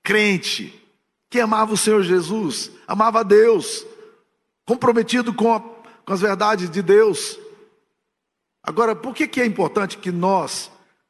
crente, 0.03 0.79
que 1.29 1.39
amava 1.39 1.73
o 1.73 1.77
Senhor 1.77 2.03
Jesus, 2.03 2.69
amava 2.87 3.21
a 3.21 3.23
Deus, 3.23 3.85
comprometido 4.65 5.33
com, 5.33 5.53
a, 5.53 5.59
com 5.59 6.13
as 6.13 6.21
verdades 6.21 6.69
de 6.69 6.81
Deus. 6.81 7.39
Agora, 8.61 8.95
por 8.95 9.15
que, 9.15 9.27
que 9.27 9.41
é 9.41 9.45
importante 9.45 9.97
que 9.97 10.11
nós, 10.11 10.69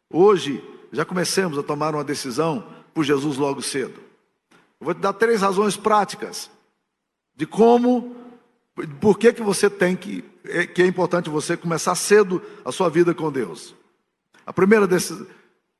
hoje, 0.09 0.63
já 0.91 1.03
comecemos 1.03 1.57
a 1.57 1.63
tomar 1.63 1.93
uma 1.95 2.03
decisão 2.03 2.65
por 2.93 3.03
Jesus 3.03 3.37
logo 3.37 3.61
cedo? 3.61 3.99
Eu 4.79 4.85
vou 4.85 4.93
te 4.93 5.01
dar 5.01 5.13
três 5.13 5.41
razões 5.41 5.75
práticas 5.75 6.49
de 7.35 7.45
como, 7.45 8.15
por 9.01 9.17
que, 9.17 9.33
que 9.33 9.41
você 9.41 9.69
tem 9.69 9.95
que, 9.95 10.23
é, 10.45 10.65
que 10.67 10.81
é 10.81 10.87
importante 10.87 11.29
você 11.29 11.57
começar 11.57 11.95
cedo 11.95 12.41
a 12.63 12.71
sua 12.71 12.89
vida 12.89 13.13
com 13.13 13.31
Deus. 13.31 13.75
A 14.45 14.53
primeira 14.53 14.87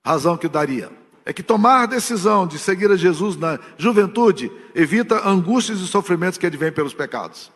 razão 0.04 0.38
que 0.38 0.48
eu 0.48 0.50
daria 0.50 1.03
é 1.26 1.32
que 1.32 1.42
tomar 1.42 1.84
a 1.84 1.86
decisão 1.86 2.46
de 2.46 2.60
seguir 2.60 2.92
a 2.92 2.98
Jesus 2.98 3.38
na 3.38 3.60
juventude 3.78 4.52
evita 4.76 5.28
angústias 5.28 5.80
e 5.80 5.88
sofrimentos 5.88 6.38
que 6.38 6.46
advêm 6.46 6.72
pelos 6.72 6.94
pecados. 6.94 7.52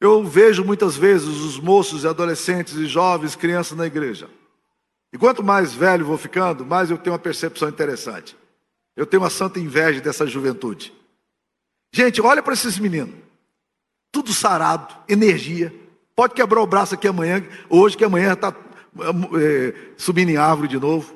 Eu 0.00 0.24
vejo 0.24 0.64
muitas 0.64 0.96
vezes 0.96 1.26
os 1.28 1.58
moços 1.58 2.04
e 2.04 2.08
adolescentes 2.08 2.74
e 2.74 2.86
jovens, 2.86 3.34
crianças 3.34 3.76
na 3.76 3.86
igreja. 3.86 4.30
E 5.12 5.18
quanto 5.18 5.42
mais 5.42 5.72
velho 5.72 6.06
vou 6.06 6.16
ficando, 6.16 6.64
mais 6.64 6.90
eu 6.90 6.98
tenho 6.98 7.14
uma 7.14 7.18
percepção 7.18 7.68
interessante. 7.68 8.36
Eu 8.94 9.06
tenho 9.06 9.22
uma 9.22 9.30
santa 9.30 9.58
inveja 9.58 10.00
dessa 10.00 10.26
juventude. 10.26 10.92
Gente, 11.92 12.20
olha 12.20 12.42
para 12.42 12.52
esses 12.52 12.78
meninos. 12.78 13.14
Tudo 14.12 14.32
sarado, 14.32 14.94
energia. 15.08 15.74
Pode 16.14 16.34
quebrar 16.34 16.60
o 16.60 16.66
braço 16.66 16.94
aqui 16.94 17.08
amanhã, 17.08 17.44
hoje 17.68 17.96
que 17.96 18.04
amanhã 18.04 18.34
está 18.34 18.52
subindo 19.96 20.30
em 20.30 20.36
árvore 20.36 20.68
de 20.68 20.78
novo. 20.78 21.14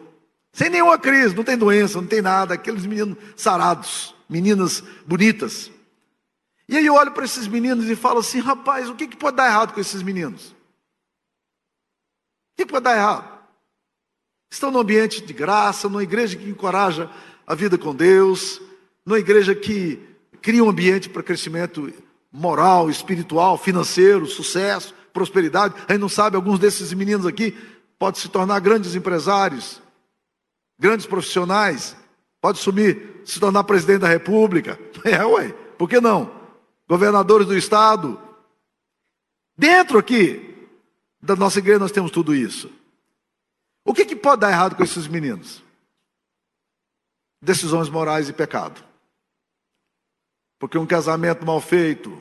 Sem 0.52 0.68
nenhuma 0.68 0.98
crise, 0.98 1.34
não 1.34 1.44
tem 1.44 1.56
doença, 1.56 2.00
não 2.00 2.06
tem 2.06 2.20
nada. 2.20 2.54
Aqueles 2.54 2.84
meninos 2.84 3.16
sarados, 3.36 4.14
meninas 4.28 4.82
bonitas. 5.06 5.70
E 6.68 6.76
aí 6.76 6.86
eu 6.86 6.94
olho 6.94 7.12
para 7.12 7.24
esses 7.24 7.46
meninos 7.46 7.88
e 7.88 7.96
falo 7.96 8.20
assim: 8.20 8.38
rapaz, 8.38 8.88
o 8.88 8.94
que, 8.94 9.06
que 9.06 9.16
pode 9.16 9.36
dar 9.36 9.48
errado 9.48 9.72
com 9.72 9.80
esses 9.80 10.02
meninos? 10.02 10.50
O 10.50 10.54
que, 12.56 12.66
que 12.66 12.72
pode 12.72 12.84
dar 12.84 12.96
errado? 12.96 13.32
Estão 14.50 14.70
num 14.70 14.80
ambiente 14.80 15.22
de 15.22 15.32
graça, 15.32 15.88
numa 15.88 16.02
igreja 16.02 16.36
que 16.36 16.48
encoraja 16.48 17.10
a 17.46 17.54
vida 17.54 17.78
com 17.78 17.94
Deus, 17.94 18.60
numa 19.04 19.18
igreja 19.18 19.54
que 19.54 19.98
cria 20.42 20.62
um 20.62 20.68
ambiente 20.68 21.08
para 21.08 21.22
crescimento 21.22 21.92
moral, 22.30 22.90
espiritual, 22.90 23.56
financeiro, 23.56 24.26
sucesso, 24.26 24.94
prosperidade. 25.12 25.74
A 25.88 25.92
gente 25.92 26.00
não 26.00 26.08
sabe, 26.08 26.36
alguns 26.36 26.58
desses 26.58 26.92
meninos 26.92 27.26
aqui 27.26 27.56
podem 28.02 28.20
se 28.20 28.28
tornar 28.28 28.58
grandes 28.58 28.96
empresários, 28.96 29.80
grandes 30.76 31.06
profissionais, 31.06 31.96
pode 32.40 32.58
sumir, 32.58 33.22
se 33.24 33.38
tornar 33.38 33.62
presidente 33.62 34.00
da 34.00 34.08
república. 34.08 34.76
É, 35.04 35.24
ué, 35.24 35.52
por 35.78 35.88
que 35.88 36.00
não? 36.00 36.28
governadores 36.88 37.46
do 37.46 37.56
estado. 37.56 38.20
Dentro 39.56 39.98
aqui 40.00 40.68
da 41.22 41.36
nossa 41.36 41.60
igreja 41.60 41.78
nós 41.78 41.92
temos 41.92 42.10
tudo 42.10 42.34
isso. 42.34 42.72
O 43.84 43.94
que, 43.94 44.04
que 44.04 44.16
pode 44.16 44.40
dar 44.40 44.50
errado 44.50 44.74
com 44.74 44.82
esses 44.82 45.06
meninos? 45.06 45.62
Decisões 47.40 47.88
morais 47.88 48.28
e 48.28 48.32
pecado. 48.32 48.82
Porque 50.58 50.76
um 50.76 50.86
casamento 50.86 51.46
mal 51.46 51.60
feito, 51.60 52.20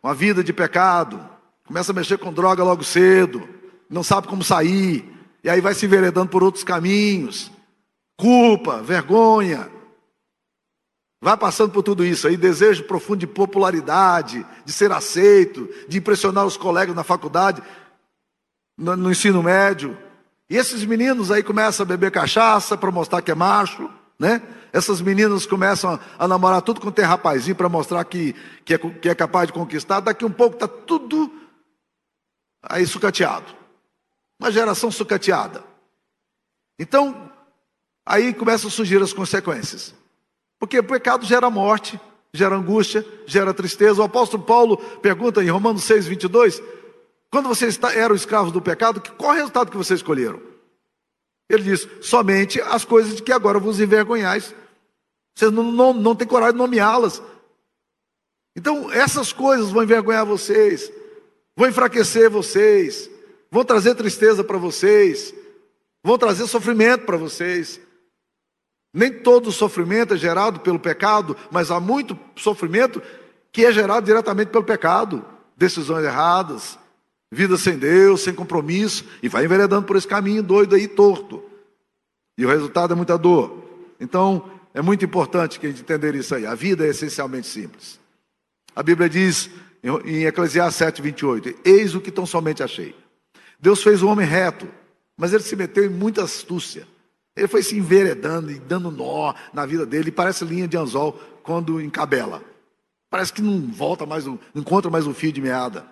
uma 0.00 0.14
vida 0.14 0.44
de 0.44 0.52
pecado, 0.52 1.28
começa 1.64 1.90
a 1.90 1.94
mexer 1.94 2.18
com 2.18 2.32
droga 2.32 2.62
logo 2.62 2.84
cedo, 2.84 3.56
não 3.88 4.02
sabe 4.02 4.28
como 4.28 4.42
sair, 4.42 5.04
e 5.42 5.50
aí 5.50 5.60
vai 5.60 5.74
se 5.74 5.86
enveredando 5.86 6.28
por 6.28 6.42
outros 6.42 6.64
caminhos, 6.64 7.50
culpa, 8.16 8.82
vergonha, 8.82 9.70
Vai 11.20 11.36
passando 11.36 11.72
por 11.72 11.82
tudo 11.82 12.04
isso 12.04 12.28
aí, 12.28 12.36
desejo 12.36 12.84
profundo 12.84 13.20
de 13.20 13.26
popularidade, 13.26 14.46
de 14.64 14.72
ser 14.72 14.92
aceito, 14.92 15.68
de 15.88 15.98
impressionar 15.98 16.44
os 16.44 16.56
colegas 16.56 16.94
na 16.94 17.02
faculdade, 17.02 17.62
no, 18.76 18.94
no 18.96 19.10
ensino 19.10 19.42
médio. 19.42 19.96
E 20.48 20.56
esses 20.56 20.84
meninos 20.84 21.30
aí 21.30 21.42
começam 21.42 21.84
a 21.84 21.86
beber 21.88 22.10
cachaça 22.10 22.76
para 22.76 22.90
mostrar 22.90 23.22
que 23.22 23.30
é 23.30 23.34
macho, 23.34 23.90
né? 24.18 24.42
Essas 24.72 25.00
meninas 25.00 25.46
começam 25.46 25.98
a, 26.18 26.28
namorar 26.28 26.60
tudo 26.60 26.80
com 26.80 26.92
tem 26.92 27.04
rapazinho 27.04 27.56
para 27.56 27.68
mostrar 27.68 28.04
que, 28.04 28.34
que 28.64 28.74
é, 28.74 28.78
que 28.78 29.08
é 29.08 29.14
capaz 29.14 29.46
de 29.46 29.54
conquistar. 29.54 30.00
Daqui 30.00 30.24
um 30.24 30.30
pouco 30.30 30.54
está 30.54 30.68
tudo 30.68 31.32
aí 32.62 32.86
sucateado. 32.86 33.46
Uma 34.38 34.50
geração 34.50 34.90
sucateada. 34.90 35.64
Então, 36.78 37.32
aí 38.04 38.34
começam 38.34 38.68
a 38.68 38.70
surgir 38.70 39.02
as 39.02 39.12
consequências. 39.12 39.94
Porque 40.58 40.78
o 40.78 40.84
pecado 40.84 41.24
gera 41.24 41.48
morte, 41.50 41.98
gera 42.32 42.56
angústia, 42.56 43.06
gera 43.26 43.54
tristeza. 43.54 44.00
O 44.00 44.04
apóstolo 44.04 44.42
Paulo 44.42 44.76
pergunta 45.00 45.42
em 45.42 45.48
Romanos 45.48 45.84
6, 45.84 46.06
22, 46.06 46.62
quando 47.30 47.48
vocês 47.48 47.78
eram 47.94 48.14
escravos 48.14 48.52
do 48.52 48.62
pecado, 48.62 49.00
qual 49.16 49.32
o 49.32 49.34
resultado 49.34 49.70
que 49.70 49.76
vocês 49.76 50.00
escolheram? 50.00 50.40
Ele 51.48 51.62
diz, 51.62 51.88
somente 52.00 52.60
as 52.60 52.84
coisas 52.84 53.16
de 53.16 53.22
que 53.22 53.32
agora 53.32 53.58
vos 53.58 53.80
envergonhais. 53.80 54.54
Vocês 55.34 55.52
não, 55.52 55.70
não, 55.70 55.92
não 55.92 56.14
têm 56.14 56.26
coragem 56.26 56.54
de 56.54 56.58
nomeá-las. 56.58 57.22
Então, 58.56 58.90
essas 58.90 59.32
coisas 59.32 59.70
vão 59.70 59.82
envergonhar 59.82 60.24
vocês, 60.24 60.90
vão 61.54 61.68
enfraquecer 61.68 62.30
vocês, 62.30 63.10
vão 63.50 63.64
trazer 63.64 63.94
tristeza 63.94 64.42
para 64.44 64.58
vocês, 64.58 65.34
vão 66.02 66.18
trazer 66.18 66.46
sofrimento 66.46 67.04
para 67.04 67.16
vocês. 67.16 67.80
Nem 68.92 69.12
todo 69.12 69.52
sofrimento 69.52 70.14
é 70.14 70.16
gerado 70.16 70.60
pelo 70.60 70.78
pecado, 70.78 71.36
mas 71.50 71.70
há 71.70 71.78
muito 71.78 72.18
sofrimento 72.34 73.02
que 73.52 73.64
é 73.64 73.72
gerado 73.72 74.06
diretamente 74.06 74.50
pelo 74.50 74.64
pecado. 74.64 75.24
Decisões 75.56 76.04
erradas, 76.04 76.78
vida 77.30 77.56
sem 77.56 77.78
Deus, 77.78 78.22
sem 78.22 78.34
compromisso, 78.34 79.04
e 79.22 79.28
vai 79.28 79.44
enveredando 79.44 79.86
por 79.86 79.96
esse 79.96 80.06
caminho 80.06 80.42
doido 80.42 80.74
aí, 80.74 80.86
torto. 80.86 81.42
E 82.38 82.44
o 82.44 82.48
resultado 82.48 82.92
é 82.92 82.96
muita 82.96 83.16
dor. 83.16 83.64
Então, 83.98 84.50
é 84.74 84.82
muito 84.82 85.04
importante 85.04 85.58
que 85.58 85.66
a 85.66 85.70
gente 85.70 85.80
entender 85.80 86.14
isso 86.14 86.34
aí. 86.34 86.46
A 86.46 86.54
vida 86.54 86.86
é 86.86 86.90
essencialmente 86.90 87.46
simples. 87.46 87.98
A 88.74 88.82
Bíblia 88.82 89.08
diz 89.08 89.48
em 90.04 90.24
Eclesiastes 90.24 90.76
7, 90.76 91.00
28, 91.00 91.54
eis 91.64 91.94
o 91.94 92.00
que 92.00 92.10
tão 92.10 92.26
somente 92.26 92.62
achei. 92.62 92.94
Deus 93.58 93.82
fez 93.82 94.02
o 94.02 94.08
homem 94.08 94.26
reto, 94.26 94.68
mas 95.16 95.32
ele 95.32 95.42
se 95.42 95.56
meteu 95.56 95.84
em 95.84 95.88
muita 95.88 96.22
astúcia. 96.22 96.86
Ele 97.34 97.48
foi 97.48 97.62
se 97.62 97.76
enveredando 97.76 98.50
e 98.50 98.58
dando 98.58 98.90
nó 98.90 99.34
na 99.52 99.66
vida 99.66 99.84
dele, 99.84 100.10
parece 100.10 100.44
linha 100.44 100.66
de 100.66 100.76
anzol 100.76 101.12
quando 101.42 101.80
encabela. 101.80 102.42
Parece 103.10 103.32
que 103.32 103.42
não 103.42 103.60
volta 103.70 104.04
mais, 104.06 104.24
não 104.24 104.38
encontra 104.54 104.90
mais 104.90 105.06
um 105.06 105.14
fio 105.14 105.32
de 105.32 105.40
meada. 105.40 105.86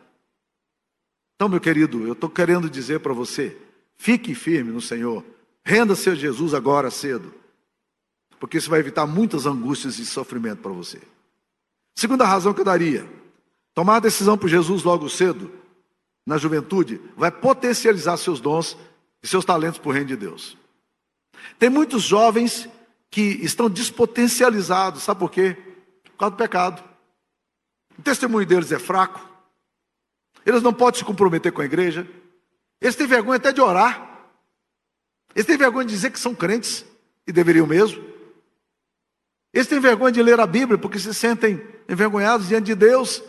Então, 1.37 1.49
meu 1.49 1.61
querido, 1.61 2.07
eu 2.07 2.13
estou 2.13 2.31
querendo 2.31 2.71
dizer 2.71 3.01
para 3.01 3.13
você: 3.13 3.57
fique 3.97 4.35
firme 4.35 4.73
no 4.73 4.81
Senhor, 4.81 5.25
renda-se 5.65 6.09
a 6.11 6.15
Jesus 6.15 6.55
agora 6.55 6.91
cedo, 6.91 7.33
porque 8.41 8.59
isso 8.59 8.71
vai 8.71 8.81
evitar 8.81 9.07
muitas 9.07 9.47
angústias 9.47 9.99
e 9.99 10.07
sofrimento 10.07 10.61
para 10.61 10.73
você. 10.73 11.01
Segunda 11.95 12.25
razão 12.25 12.53
que 12.55 12.61
eu 12.61 12.65
daria: 12.65 13.07
tomar 13.75 13.97
a 13.97 14.01
decisão 14.01 14.37
por 14.37 14.49
Jesus 14.49 14.83
logo 14.83 15.09
cedo, 15.09 15.51
na 16.27 16.39
juventude, 16.39 17.01
vai 17.17 17.31
potencializar 17.31 18.17
seus 18.17 18.41
dons 18.41 18.77
e 19.23 19.27
seus 19.27 19.45
talentos 19.45 19.79
para 19.79 19.89
o 19.89 19.93
reino 19.93 20.09
de 20.09 20.17
Deus. 20.17 20.57
Tem 21.59 21.69
muitos 21.69 22.03
jovens 22.03 22.69
que 23.11 23.21
estão 23.43 23.69
despotencializados, 23.69 25.03
sabe 25.03 25.21
por 25.21 25.31
quê? 25.31 25.57
Por 26.05 26.17
causa 26.17 26.35
do 26.35 26.39
pecado. 26.39 26.83
O 27.99 28.03
testemunho 28.03 28.47
deles 28.47 28.73
é 28.73 28.79
fraco. 28.79 29.29
Eles 30.45 30.63
não 30.63 30.73
podem 30.73 30.99
se 30.99 31.05
comprometer 31.05 31.53
com 31.53 31.63
a 31.63 31.65
igreja. 31.65 32.09
Eles 32.81 32.97
têm 32.97 33.07
vergonha 33.07 33.37
até 33.37 33.53
de 33.53 33.61
orar. 33.61 34.29
Eles 35.35 35.47
têm 35.47 35.57
vergonha 35.57 35.87
de 35.87 35.95
dizer 35.95 36.11
que 36.11 36.19
são 36.19 36.35
crentes, 36.35 36.85
e 37.27 37.33
deveriam 37.33 37.67
mesmo. 37.67 38.05
Eles 39.53 39.67
têm 39.67 39.81
vergonha 39.81 40.13
de 40.13 40.23
ler 40.23 40.39
a 40.41 40.47
Bíblia 40.47 40.79
porque 40.79 40.99
se 40.99 41.15
sentem 41.15 41.65
envergonhados 41.89 42.49
diante 42.49 42.67
de 42.67 42.75
Deus. 42.75 43.23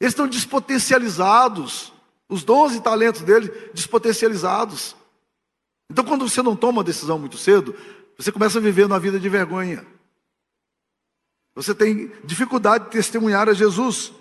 Eles 0.00 0.12
estão 0.12 0.28
despotencializados. 0.28 1.92
Os 2.28 2.44
dons 2.44 2.74
e 2.74 2.80
talentos 2.80 3.22
deles 3.22 3.50
despotencializados. 3.72 4.94
Então, 5.90 6.04
quando 6.04 6.28
você 6.28 6.42
não 6.42 6.54
toma 6.54 6.78
uma 6.78 6.84
decisão 6.84 7.18
muito 7.18 7.36
cedo, 7.36 7.74
Você 8.18 8.32
começa 8.32 8.58
a 8.58 8.60
viver 8.60 8.84
uma 8.84 8.98
vida 8.98 9.18
de 9.20 9.28
vergonha. 9.28 9.86
Você 11.54 11.72
tem 11.72 12.10
dificuldade 12.24 12.86
de 12.86 12.90
testemunhar 12.90 13.48
a 13.48 13.54
Jesus. 13.54 14.12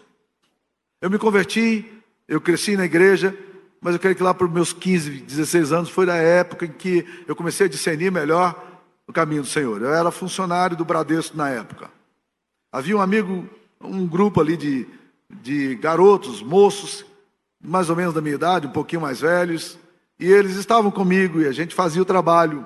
Eu 1.02 1.10
me 1.10 1.18
converti, 1.18 1.84
eu 2.28 2.40
cresci 2.40 2.78
na 2.78 2.86
igreja, 2.86 3.36
mas 3.82 3.96
eu 3.96 4.00
creio 4.00 4.16
que 4.16 4.22
lá 4.22 4.36
por 4.36 4.50
meus 4.50 4.72
15, 4.72 5.22
16 5.22 5.72
anos 5.72 5.90
foi 5.90 6.08
a 6.10 6.16
época 6.16 6.66
em 6.66 6.72
que 6.72 7.06
eu 7.28 7.36
comecei 7.36 7.66
a 7.66 7.70
discernir 7.70 8.12
melhor 8.12 8.80
o 9.08 9.14
caminho 9.14 9.42
do 9.42 9.48
Senhor. 9.48 9.82
Eu 9.82 9.94
era 9.94 10.12
funcionário 10.12 10.78
do 10.78 10.86
Bradesco 10.86 11.36
na 11.36 11.50
época. 11.50 11.90
Havia 12.72 12.98
um 12.98 13.02
amigo, 13.02 13.50
um 13.82 14.06
grupo 14.06 14.42
ali 14.42 14.58
de, 14.58 14.88
de 15.30 15.76
garotos, 15.76 16.42
moços, 16.42 17.06
mais 17.64 17.90
ou 17.90 17.96
menos 17.96 18.14
da 18.14 18.22
minha 18.22 18.36
idade, 18.36 18.68
um 18.68 18.72
pouquinho 18.72 19.02
mais 19.02 19.22
velhos, 19.22 19.78
e 20.20 20.26
eles 20.26 20.56
estavam 20.56 20.92
comigo 20.92 21.42
e 21.42 21.48
a 21.48 21.52
gente 21.52 21.76
fazia 21.76 22.02
o 22.02 22.06
trabalho. 22.06 22.66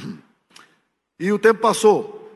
E 1.18 1.32
o 1.32 1.38
tempo 1.38 1.60
passou. 1.60 2.30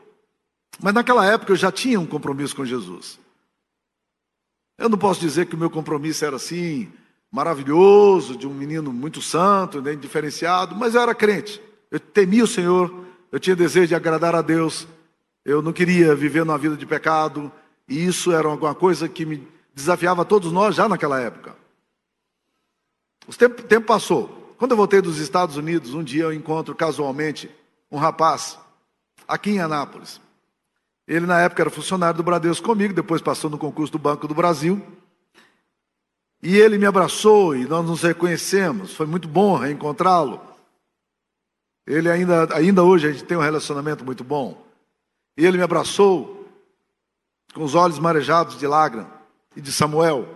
Mas 0.81 0.91
naquela 0.91 1.23
época 1.23 1.51
eu 1.51 1.55
já 1.55 1.71
tinha 1.71 1.99
um 1.99 2.05
compromisso 2.07 2.55
com 2.55 2.65
Jesus. 2.65 3.19
Eu 4.75 4.89
não 4.89 4.97
posso 4.97 5.19
dizer 5.19 5.45
que 5.45 5.53
o 5.53 5.57
meu 5.57 5.69
compromisso 5.69 6.25
era 6.25 6.37
assim, 6.37 6.91
maravilhoso, 7.31 8.35
de 8.35 8.47
um 8.47 8.53
menino 8.53 8.91
muito 8.91 9.21
santo, 9.21 9.79
nem 9.79 9.95
diferenciado, 9.95 10.75
mas 10.75 10.95
eu 10.95 11.01
era 11.01 11.13
crente. 11.13 11.61
Eu 11.91 11.99
temia 11.99 12.43
o 12.43 12.47
Senhor, 12.47 12.91
eu 13.31 13.39
tinha 13.39 13.55
desejo 13.55 13.89
de 13.89 13.95
agradar 13.95 14.33
a 14.33 14.41
Deus, 14.41 14.87
eu 15.45 15.61
não 15.61 15.71
queria 15.71 16.15
viver 16.15 16.43
numa 16.43 16.57
vida 16.57 16.75
de 16.75 16.85
pecado, 16.87 17.51
e 17.87 18.03
isso 18.03 18.31
era 18.31 18.47
alguma 18.47 18.73
coisa 18.73 19.07
que 19.07 19.25
me 19.25 19.47
desafiava 19.75 20.23
a 20.23 20.25
todos 20.25 20.51
nós 20.51 20.75
já 20.75 20.89
naquela 20.89 21.19
época. 21.19 21.60
O 23.27 23.33
tempo, 23.33 23.61
tempo 23.63 23.87
passou. 23.87 24.55
Quando 24.57 24.71
eu 24.71 24.77
voltei 24.77 25.01
dos 25.01 25.17
Estados 25.17 25.57
Unidos, 25.57 25.93
um 25.93 26.03
dia 26.03 26.23
eu 26.23 26.33
encontro 26.33 26.75
casualmente 26.75 27.49
um 27.91 27.97
rapaz 27.97 28.57
aqui 29.27 29.51
em 29.51 29.59
Anápolis. 29.59 30.21
Ele, 31.07 31.25
na 31.25 31.41
época, 31.41 31.63
era 31.63 31.69
funcionário 31.69 32.17
do 32.17 32.23
Bradesco 32.23 32.65
comigo, 32.65 32.93
depois 32.93 33.21
passou 33.21 33.49
no 33.49 33.57
concurso 33.57 33.91
do 33.91 33.99
Banco 33.99 34.27
do 34.27 34.35
Brasil. 34.35 34.81
E 36.43 36.57
ele 36.57 36.77
me 36.77 36.85
abraçou 36.85 37.55
e 37.55 37.65
nós 37.65 37.85
nos 37.85 38.01
reconhecemos. 38.01 38.93
Foi 38.93 39.05
muito 39.05 39.27
bom 39.27 39.57
reencontrá-lo. 39.57 40.41
Ele 41.85 42.09
ainda, 42.09 42.55
ainda 42.55 42.83
hoje 42.83 43.07
a 43.07 43.11
gente 43.11 43.25
tem 43.25 43.37
um 43.37 43.41
relacionamento 43.41 44.05
muito 44.05 44.23
bom. 44.23 44.65
E 45.37 45.45
ele 45.45 45.57
me 45.57 45.63
abraçou 45.63 46.47
com 47.53 47.63
os 47.63 47.75
olhos 47.75 47.99
marejados 47.99 48.57
de 48.57 48.65
lágrima 48.65 49.11
e 49.55 49.61
de 49.61 49.71
Samuel. 49.71 50.27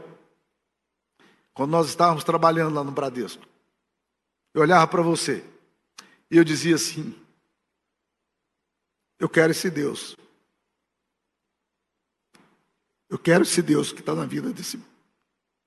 Quando 1.55 1.71
nós 1.71 1.87
estávamos 1.87 2.23
trabalhando 2.23 2.75
lá 2.75 2.83
no 2.83 2.91
Bradesco. 2.91 3.43
Eu 4.53 4.61
olhava 4.61 4.85
para 4.85 5.01
você 5.01 5.43
e 6.29 6.37
eu 6.37 6.43
dizia 6.43 6.75
assim: 6.75 7.15
Eu 9.17 9.27
quero 9.27 9.51
esse 9.51 9.71
Deus 9.71 10.15
eu 13.09 13.19
quero 13.19 13.43
esse 13.43 13.61
Deus 13.61 13.91
que 13.91 13.99
está 13.99 14.15
na 14.15 14.25
vida 14.25 14.51
desse, 14.51 14.77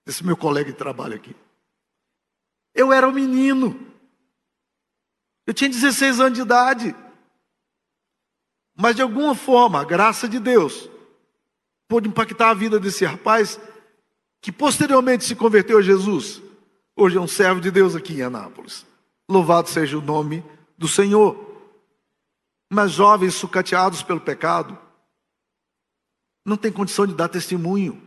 desse 0.05 0.25
meu 0.25 0.37
colega 0.37 0.71
de 0.71 0.77
trabalho 0.77 1.15
aqui. 1.15 1.35
Eu 2.75 2.93
era 2.93 3.09
um 3.09 3.13
menino. 3.13 3.75
Eu 5.47 5.55
tinha 5.55 5.71
16 5.71 6.21
anos 6.21 6.35
de 6.35 6.43
idade. 6.43 6.95
Mas 8.77 8.97
de 8.97 9.03
alguma 9.03 9.35
forma, 9.35 9.81
a 9.81 9.85
graça 9.85 10.29
de 10.29 10.39
Deus 10.39 10.91
pôde 11.89 12.09
impactar 12.09 12.51
a 12.51 12.55
vida 12.55 12.79
desse 12.79 13.05
rapaz 13.05 13.59
que 14.41 14.53
posteriormente 14.53 15.25
se 15.25 15.35
converteu 15.35 15.79
a 15.79 15.83
Jesus. 15.83 16.43
Hoje 16.97 17.17
é 17.17 17.21
um 17.21 17.29
servo 17.29 17.61
de 17.61 17.71
Deus 17.71 17.95
aqui 17.95 18.15
em 18.15 18.23
Anápolis. 18.23 18.87
Louvado 19.29 19.69
seja 19.69 19.99
o 19.99 20.03
nome 20.03 20.45
do 20.77 20.89
Senhor. 20.89 21.37
Mas 22.71 22.93
jovens 22.93 23.35
sucateados 23.35 24.03
pelo 24.03 24.21
pecado, 24.21 24.79
não 26.45 26.57
tem 26.57 26.73
condição 26.73 27.07
de 27.07 27.15
dar 27.15 27.29
testemunho. 27.29 28.03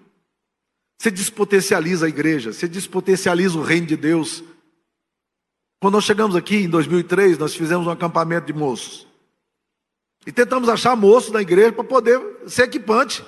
Você 1.00 1.10
despotencializa 1.10 2.06
a 2.06 2.10
igreja, 2.10 2.54
você 2.54 2.67
despotencializa 2.67 3.58
o 3.58 3.63
reino 3.63 3.88
de 3.88 3.98
Deus. 3.98 4.44
Quando 5.80 5.96
nós 5.96 6.04
chegamos 6.04 6.36
aqui 6.36 6.58
em 6.58 6.70
2003, 6.70 7.38
nós 7.38 7.56
fizemos 7.56 7.88
um 7.88 7.91
acampamento 7.91 8.46
de 8.46 8.54
moços. 8.54 9.08
E 10.26 10.32
tentamos 10.32 10.70
achar 10.70 10.96
moços 10.96 11.32
na 11.32 11.41
igreja 11.41 11.72
para 11.72 11.84
poder 11.84 12.22
ser 12.48 12.63
equipante. 12.63 13.26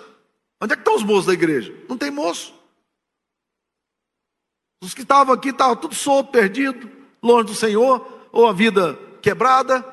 Onde 0.61 0.73
é 0.73 0.75
que 0.75 0.81
estão 0.81 0.95
os 0.95 1.03
moços 1.03 1.25
da 1.25 1.33
igreja? 1.33 1.73
Não 1.89 1.97
tem 1.97 2.11
moço. 2.11 2.53
Os 4.83 4.93
que 4.93 5.01
estavam 5.01 5.33
aqui 5.33 5.49
estavam 5.49 5.77
tudo 5.77 5.95
solto, 5.95 6.29
perdido, 6.29 6.91
longe 7.21 7.45
do 7.45 7.55
Senhor, 7.55 8.05
ou 8.33 8.45
a 8.45 8.51
vida 8.51 8.99
quebrada. 9.21 9.83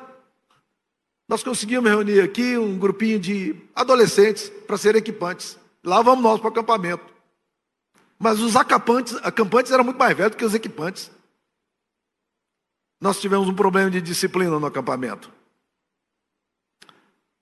Nós 1.29 1.41
conseguimos 1.41 1.89
reunir 1.89 2.19
aqui 2.19 2.57
um 2.57 2.77
grupinho 2.77 3.17
de 3.17 3.55
adolescentes 3.73 4.49
para 4.67 4.77
serem 4.77 4.99
equipantes. 4.99 5.57
Lá 5.81 6.01
vamos 6.01 6.21
nós 6.21 6.41
para 6.41 6.49
o 6.49 6.51
acampamento. 6.51 7.05
Mas 8.19 8.41
os 8.41 8.57
acampantes, 8.57 9.15
acampantes 9.23 9.71
eram 9.71 9.85
muito 9.85 9.97
mais 9.97 10.15
velhos 10.15 10.33
do 10.33 10.37
que 10.37 10.43
os 10.43 10.53
equipantes. 10.53 11.09
Nós 12.99 13.21
tivemos 13.21 13.47
um 13.47 13.55
problema 13.55 13.89
de 13.89 14.01
disciplina 14.01 14.59
no 14.59 14.65
acampamento. 14.65 15.31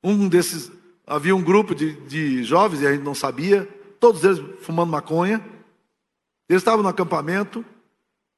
Um 0.03 0.29
desses, 0.29 0.71
havia 1.05 1.35
um 1.35 1.41
grupo 1.41 1.73
de, 1.73 1.93
de 2.01 2.43
jovens, 2.43 2.83
e 2.83 2.87
a 2.87 2.91
gente 2.91 3.03
não 3.03 3.15
sabia, 3.15 3.67
todos 3.99 4.23
eles 4.23 4.39
fumando 4.61 4.91
maconha. 4.91 5.43
Eles 6.49 6.61
estavam 6.61 6.81
no 6.81 6.89
acampamento, 6.89 7.63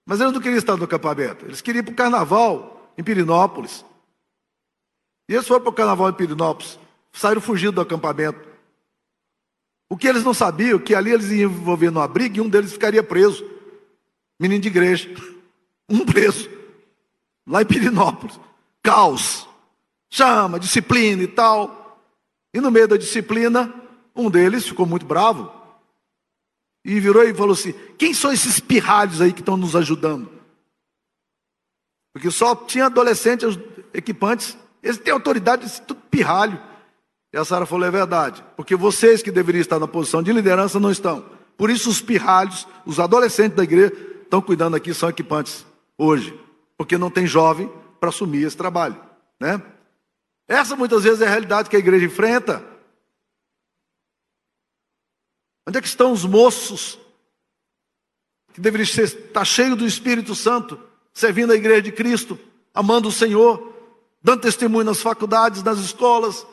mas 0.06 0.20
eles 0.20 0.34
não 0.34 0.42
queriam 0.42 0.60
estar 0.60 0.76
no 0.76 0.84
acampamento. 0.84 1.46
Eles 1.46 1.62
queriam 1.62 1.82
ir 1.82 1.86
para 1.86 1.94
o 1.94 1.96
carnaval 1.96 2.94
em 2.98 3.04
Pirinópolis. 3.04 3.86
E 5.30 5.34
eles 5.34 5.48
foram 5.48 5.62
para 5.62 5.70
o 5.70 5.74
carnaval 5.74 6.10
em 6.10 6.14
Pirinópolis, 6.14 6.78
saíram 7.14 7.40
fugindo 7.40 7.74
do 7.74 7.82
acampamento. 7.82 8.52
O 9.90 9.96
que 9.96 10.08
eles 10.08 10.24
não 10.24 10.34
sabiam, 10.34 10.78
que 10.78 10.94
ali 10.94 11.12
eles 11.12 11.32
iam 11.32 11.50
envolver 11.50 11.90
numa 11.90 12.08
briga 12.08 12.38
e 12.38 12.42
um 12.42 12.50
deles 12.50 12.74
ficaria 12.74 13.02
preso. 13.02 13.46
Menino 14.40 14.62
de 14.62 14.68
igreja. 14.68 15.10
Um 15.90 16.06
preso. 16.06 16.50
Lá 17.46 17.62
em 17.62 17.66
Pirinópolis. 17.66 18.40
Caos. 18.82 19.46
Chama, 20.10 20.58
disciplina 20.58 21.22
e 21.22 21.28
tal. 21.28 22.00
E 22.54 22.62
no 22.62 22.72
meio 22.72 22.88
da 22.88 22.96
disciplina, 22.96 23.74
um 24.16 24.30
deles 24.30 24.66
ficou 24.66 24.86
muito 24.86 25.06
bravo. 25.06 25.52
E 26.84 27.00
virou 27.00 27.24
e 27.24 27.34
falou 27.34 27.54
assim: 27.54 27.74
Quem 27.98 28.14
são 28.14 28.32
esses 28.32 28.60
pirralhos 28.60 29.22
aí 29.22 29.32
que 29.34 29.42
estão 29.42 29.58
nos 29.58 29.76
ajudando? 29.76 30.32
Porque 32.14 32.30
só 32.30 32.56
tinha 32.56 32.88
adolescentes 32.88 33.58
equipantes 33.94 34.58
eles 34.82 34.98
têm 34.98 35.14
autoridade 35.14 35.66
de 35.66 35.82
tudo 35.82 36.02
pirralho. 36.10 36.60
E 37.34 37.38
a 37.38 37.46
Sara 37.46 37.66
falou: 37.66 37.86
é 37.86 37.92
verdade, 37.92 38.44
porque 38.56 38.76
vocês 38.76 39.22
que 39.22 39.32
deveriam 39.32 39.62
estar 39.62 39.80
na 39.80 39.88
posição 39.88 40.24
de 40.24 40.34
liderança 40.34 40.80
não 40.80 40.92
estão. 40.92 41.26
Por 41.58 41.70
isso, 41.70 41.90
os 41.90 42.02
pirralhos, 42.02 42.68
os 42.86 43.00
adolescentes 43.00 43.56
da 43.56 43.64
igreja, 43.64 43.94
estão 44.24 44.42
cuidando 44.42 44.76
aqui, 44.76 44.94
são 44.94 45.10
equipantes 45.10 45.66
hoje, 45.98 46.38
porque 46.78 46.98
não 46.98 47.12
tem 47.12 47.28
jovem 47.28 47.72
para 48.00 48.10
assumir 48.10 48.44
esse 48.44 48.58
trabalho. 48.58 48.98
Né? 49.40 49.62
Essa 50.48 50.76
muitas 50.76 51.04
vezes 51.04 51.22
é 51.22 51.28
a 51.28 51.30
realidade 51.30 51.70
que 51.70 51.76
a 51.76 51.80
igreja 51.80 52.06
enfrenta. 52.06 52.71
Onde 55.72 55.78
é 55.78 55.82
que 55.82 55.88
estão 55.88 56.12
os 56.12 56.26
moços 56.26 57.00
que 58.52 58.60
deveriam 58.60 58.84
estar 58.84 59.46
cheios 59.46 59.78
do 59.78 59.88
Espírito 59.88 60.36
Santo, 60.36 60.78
servindo 61.14 61.54
a 61.54 61.56
igreja 61.56 61.84
de 61.84 61.94
Cristo, 61.94 62.38
amando 62.74 63.08
o 63.08 63.12
Senhor, 63.12 63.74
dando 64.22 64.42
testemunho 64.42 64.84
nas 64.84 65.02
faculdades, 65.02 65.64
nas 65.64 65.80
escolas, 65.80 66.46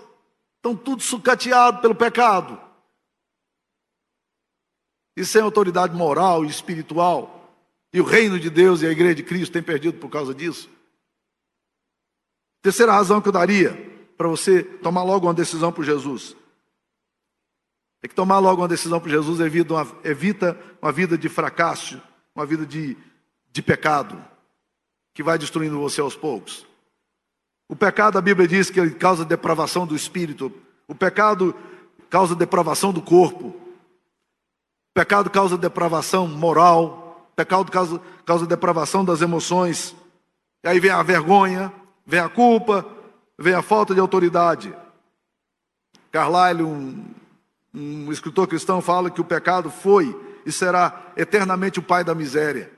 estão 0.54 0.76
tudo 0.76 1.02
sucateado 1.02 1.80
pelo 1.80 1.96
pecado. 1.96 2.60
E 5.16 5.24
sem 5.24 5.42
autoridade 5.42 5.96
moral 5.96 6.44
e 6.44 6.48
espiritual. 6.48 7.52
E 7.92 8.00
o 8.00 8.04
reino 8.04 8.38
de 8.38 8.48
Deus 8.48 8.82
e 8.82 8.86
a 8.86 8.92
igreja 8.92 9.16
de 9.16 9.24
Cristo 9.24 9.52
tem 9.52 9.64
perdido 9.64 9.98
por 9.98 10.08
causa 10.08 10.32
disso. 10.32 10.70
Terceira 12.62 12.92
razão 12.92 13.20
que 13.20 13.26
eu 13.26 13.32
daria 13.32 13.72
para 14.16 14.28
você 14.28 14.62
tomar 14.62 15.02
logo 15.02 15.26
uma 15.26 15.34
decisão 15.34 15.72
por 15.72 15.84
Jesus. 15.84 16.36
É 18.02 18.08
que 18.08 18.14
tomar 18.14 18.38
logo 18.38 18.62
uma 18.62 18.68
decisão 18.68 19.00
por 19.00 19.08
Jesus 19.08 19.40
evita 19.40 19.74
uma, 19.74 19.86
evita 20.04 20.58
uma 20.80 20.92
vida 20.92 21.18
de 21.18 21.28
fracasso, 21.28 22.00
uma 22.34 22.46
vida 22.46 22.64
de, 22.64 22.96
de 23.50 23.62
pecado, 23.62 24.22
que 25.12 25.22
vai 25.22 25.36
destruindo 25.36 25.80
você 25.80 26.00
aos 26.00 26.14
poucos. 26.14 26.66
O 27.68 27.76
pecado, 27.76 28.16
a 28.16 28.20
Bíblia 28.20 28.48
diz 28.48 28.70
que 28.70 28.80
ele 28.80 28.92
causa 28.92 29.24
depravação 29.24 29.86
do 29.86 29.94
espírito. 29.94 30.52
O 30.86 30.94
pecado 30.94 31.54
causa 32.08 32.34
depravação 32.34 32.92
do 32.92 33.02
corpo. 33.02 33.48
O 33.48 34.94
pecado 34.94 35.28
causa 35.28 35.58
depravação 35.58 36.26
moral. 36.26 37.26
O 37.32 37.36
pecado 37.36 37.70
causa, 37.70 38.00
causa 38.24 38.46
depravação 38.46 39.04
das 39.04 39.20
emoções. 39.20 39.94
E 40.64 40.68
aí 40.68 40.80
vem 40.80 40.90
a 40.90 41.02
vergonha, 41.02 41.72
vem 42.06 42.20
a 42.20 42.28
culpa, 42.28 42.86
vem 43.38 43.54
a 43.54 43.60
falta 43.60 43.92
de 43.92 44.00
autoridade. 44.00 44.74
Carlyle, 46.10 46.62
um, 46.62 47.04
um 47.74 48.10
escritor 48.12 48.46
cristão, 48.46 48.80
fala 48.80 49.10
que 49.10 49.20
o 49.20 49.24
pecado 49.24 49.70
foi 49.70 50.18
e 50.44 50.52
será 50.52 51.12
eternamente 51.16 51.78
o 51.78 51.82
pai 51.82 52.02
da 52.02 52.14
miséria. 52.14 52.72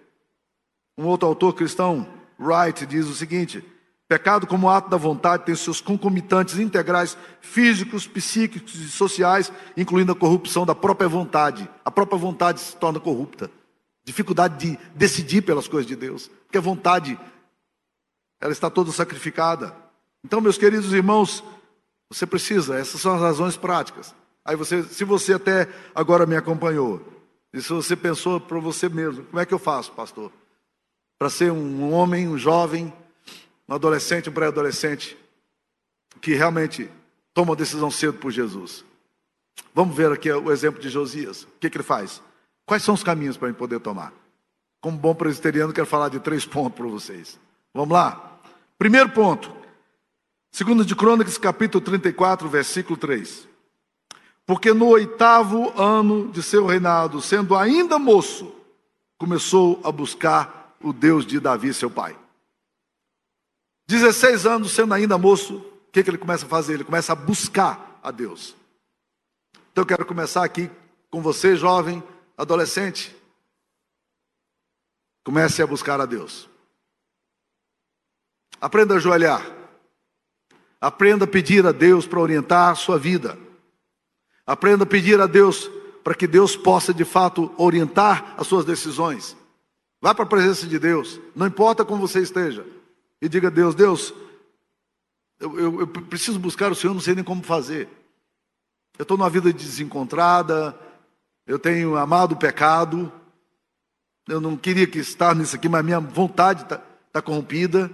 Um 0.99 1.07
outro 1.07 1.29
autor 1.29 1.55
cristão, 1.55 2.07
Wright, 2.39 2.85
diz 2.87 3.07
o 3.07 3.15
seguinte: 3.15 3.65
Pecado, 4.11 4.45
como 4.45 4.69
ato 4.69 4.91
da 4.91 4.97
vontade, 4.97 5.45
tem 5.45 5.55
seus 5.55 5.81
concomitantes 5.81 6.59
integrais 6.59 7.17
físicos, 7.41 8.09
psíquicos 8.09 8.75
e 8.75 8.91
sociais, 8.91 9.53
incluindo 9.77 10.11
a 10.11 10.17
corrupção 10.17 10.67
da 10.67 10.75
própria 10.75 11.09
vontade. 11.09 11.71
A 11.85 11.93
própria 11.93 12.19
vontade 12.19 12.59
se 12.59 12.77
torna 12.77 12.99
corrupta. 12.99 13.49
Dificuldade 14.05 14.59
de 14.59 14.79
decidir 14.97 15.43
pelas 15.43 15.69
coisas 15.69 15.87
de 15.87 15.95
Deus. 15.95 16.29
Porque 16.45 16.59
a 16.59 16.61
vontade, 16.61 17.17
ela 18.41 18.51
está 18.51 18.69
toda 18.69 18.91
sacrificada. 18.91 19.77
Então, 20.25 20.41
meus 20.41 20.59
queridos 20.59 20.93
irmãos, 20.93 21.45
você 22.11 22.27
precisa, 22.27 22.77
essas 22.77 23.01
são 23.01 23.15
as 23.15 23.21
razões 23.21 23.57
práticas. 23.57 24.13
Aí 24.51 24.57
você, 24.57 24.83
se 24.83 25.05
você 25.05 25.35
até 25.35 25.69
agora 25.95 26.27
me 26.27 26.35
acompanhou, 26.35 27.01
e 27.53 27.63
se 27.63 27.69
você 27.69 27.95
pensou 27.95 28.41
para 28.41 28.59
você 28.59 28.89
mesmo, 28.89 29.23
como 29.27 29.39
é 29.39 29.47
que 29.47 29.55
eu 29.55 29.61
faço, 29.61 29.93
pastor? 29.93 30.33
Para 31.17 31.31
ser 31.31 31.53
um 31.53 31.93
homem, 31.93 32.27
um 32.27 32.37
jovem, 32.37 32.93
um 33.69 33.75
adolescente, 33.75 34.29
um 34.29 34.33
pré-adolescente, 34.33 35.17
que 36.21 36.35
realmente 36.35 36.91
toma 37.33 37.51
uma 37.51 37.57
decisão 37.57 37.93
cedo 37.93 38.15
por 38.15 38.33
Jesus. 38.33 38.85
Vamos 39.73 39.95
ver 39.97 40.11
aqui 40.11 40.33
o 40.33 40.51
exemplo 40.51 40.81
de 40.81 40.89
Josias. 40.89 41.45
O 41.45 41.49
que, 41.61 41.71
que 41.71 41.77
ele 41.77 41.85
faz? 41.85 42.21
Quais 42.67 42.83
são 42.83 42.97
os 42.97 43.05
caminhos 43.05 43.37
para 43.37 43.47
ele 43.47 43.57
poder 43.57 43.79
tomar? 43.79 44.13
Como 44.81 44.99
bom 44.99 45.15
presbiteriano, 45.15 45.73
quero 45.73 45.87
falar 45.87 46.09
de 46.09 46.19
três 46.19 46.43
pontos 46.45 46.77
para 46.77 46.89
vocês. 46.89 47.39
Vamos 47.73 47.93
lá? 47.93 48.41
Primeiro 48.77 49.11
ponto. 49.11 49.55
Segundo 50.51 50.85
de 50.85 50.97
Crônicas, 50.97 51.39
capítulo 51.39 51.85
34, 51.85 52.49
versículo 52.49 52.97
3. 52.97 53.49
Porque 54.51 54.75
no 54.75 54.89
oitavo 54.89 55.73
ano 55.81 56.29
de 56.33 56.43
seu 56.43 56.67
reinado, 56.67 57.23
sendo 57.23 57.57
ainda 57.57 58.01
moço, 58.01 58.53
começou 59.17 59.81
a 59.85 59.93
buscar 59.93 60.75
o 60.83 60.93
Deus 60.93 61.25
de 61.25 61.39
Davi, 61.39 61.73
seu 61.73 61.89
pai. 61.89 62.19
16 63.87 64.47
anos, 64.47 64.73
sendo 64.73 64.93
ainda 64.93 65.17
moço, 65.17 65.59
o 65.59 65.93
que, 65.93 66.03
que 66.03 66.11
ele 66.11 66.19
começa 66.19 66.47
a 66.47 66.49
fazer? 66.49 66.75
Ele 66.75 66.83
começa 66.83 67.13
a 67.13 67.15
buscar 67.15 68.01
a 68.03 68.11
Deus. 68.11 68.57
Então 69.71 69.83
eu 69.83 69.87
quero 69.87 70.05
começar 70.05 70.43
aqui 70.43 70.69
com 71.13 71.23
você, 71.23 71.55
jovem, 71.55 72.03
adolescente. 72.37 73.15
Comece 75.23 75.63
a 75.63 75.67
buscar 75.69 76.01
a 76.01 76.07
Deus. 76.07 76.51
Aprenda 78.61 78.95
a 78.95 78.97
ajoelhar. 78.97 79.49
Aprenda 80.81 81.25
a 81.25 81.29
pedir 81.29 81.65
a 81.65 81.71
Deus 81.71 82.05
para 82.05 82.19
orientar 82.19 82.71
a 82.71 82.75
sua 82.75 82.99
vida. 82.99 83.39
Aprenda 84.51 84.83
a 84.83 84.87
pedir 84.87 85.21
a 85.21 85.29
Deus 85.29 85.71
para 86.03 86.13
que 86.13 86.27
Deus 86.27 86.57
possa 86.57 86.93
de 86.93 87.05
fato 87.05 87.55
orientar 87.57 88.35
as 88.37 88.49
suas 88.49 88.65
decisões. 88.65 89.37
Vá 90.03 90.13
para 90.13 90.25
a 90.25 90.29
presença 90.29 90.67
de 90.67 90.77
Deus, 90.77 91.21
não 91.37 91.47
importa 91.47 91.85
como 91.85 92.09
você 92.09 92.21
esteja 92.21 92.67
e 93.23 93.29
diga 93.29 93.47
a 93.47 93.51
Deus: 93.51 93.77
Deus, 93.77 94.13
eu, 95.39 95.57
eu, 95.57 95.81
eu 95.83 95.87
preciso 95.87 96.37
buscar 96.41 96.73
o 96.73 96.75
Senhor, 96.75 96.93
não 96.93 97.01
sei 97.01 97.15
nem 97.15 97.23
como 97.23 97.45
fazer. 97.45 97.89
Eu 98.99 99.05
estou 99.05 99.17
numa 99.17 99.31
vida 99.31 99.53
desencontrada, 99.53 100.77
eu 101.47 101.57
tenho 101.57 101.97
amado 101.97 102.33
o 102.33 102.37
pecado, 102.37 103.13
eu 104.27 104.41
não 104.41 104.57
queria 104.57 104.89
que 104.89 104.99
estar 104.99 105.33
nisso 105.33 105.55
aqui, 105.55 105.69
mas 105.69 105.85
minha 105.85 106.01
vontade 106.01 106.63
está 106.63 106.83
tá 107.13 107.23
corrompida. 107.23 107.89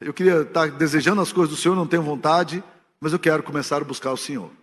Eu 0.00 0.14
queria 0.14 0.42
estar 0.42 0.70
tá 0.70 0.76
desejando 0.76 1.20
as 1.20 1.32
coisas 1.32 1.52
do 1.52 1.60
Senhor, 1.60 1.74
não 1.74 1.88
tenho 1.88 2.04
vontade, 2.04 2.62
mas 3.00 3.12
eu 3.12 3.18
quero 3.18 3.42
começar 3.42 3.78
a 3.78 3.84
buscar 3.84 4.12
o 4.12 4.16
Senhor. 4.16 4.61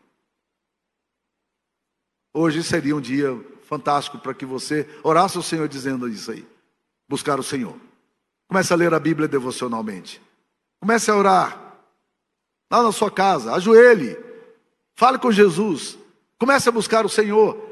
Hoje 2.34 2.64
seria 2.64 2.96
um 2.96 3.02
dia 3.02 3.40
fantástico 3.64 4.18
para 4.18 4.34
que 4.34 4.46
você 4.46 4.88
orasse 5.04 5.38
ao 5.38 5.44
Senhor 5.44 5.68
dizendo 5.68 6.08
isso 6.08 6.32
aí. 6.32 6.46
Buscar 7.08 7.40
o 7.40 7.44
Senhor. 7.44 7.76
Comece 8.48 8.74
a 8.74 8.76
ler 8.76 8.94
a 8.94 9.00
Bíblia 9.00 9.28
devocionalmente. 9.28 10.22
Comece 10.80 11.10
a 11.10 11.16
orar. 11.16 11.76
Lá 12.72 12.84
na 12.84 12.92
sua 12.92 13.10
casa, 13.10 13.54
ajoelhe. 13.54 14.18
Fale 14.96 15.18
com 15.18 15.32
Jesus. 15.32 15.98
Comece 16.38 16.70
a 16.70 16.72
buscar 16.72 17.06
o 17.06 17.10
Senhor. 17.10 17.70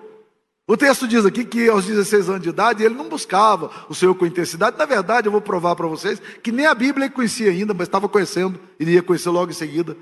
O 0.68 0.76
texto 0.76 1.08
diz 1.08 1.26
aqui 1.26 1.46
que 1.46 1.70
aos 1.70 1.86
16 1.86 2.30
anos 2.30 2.42
de 2.42 2.50
idade 2.50 2.84
ele 2.84 2.96
não 2.96 3.08
buscava 3.08 3.72
o 3.88 3.96
Senhor 3.96 4.14
com 4.16 4.26
intensidade. 4.26 4.78
Na 4.78 4.86
verdade, 4.86 5.28
eu 5.28 5.32
vou 5.32 5.40
provar 5.40 5.76
para 5.76 5.88
vocês 5.88 6.20
que 6.44 6.52
nem 6.52 6.66
a 6.66 6.76
Bíblia 6.76 7.06
ele 7.06 7.14
conhecia 7.14 7.50
ainda, 7.52 7.74
mas 7.74 7.88
estava 7.88 8.10
conhecendo, 8.10 8.60
iria 8.80 9.02
conhecer 9.02 9.30
logo 9.30 9.50
em 9.50 9.56
seguida. 9.56 9.96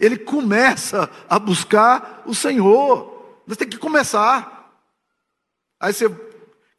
Ele 0.00 0.18
começa 0.18 1.08
a 1.28 1.38
buscar 1.38 2.24
o 2.26 2.34
Senhor. 2.34 3.11
Nós 3.46 3.56
temos 3.56 3.74
que 3.74 3.80
começar. 3.80 4.70
Aí 5.80 5.92
você 5.92 6.08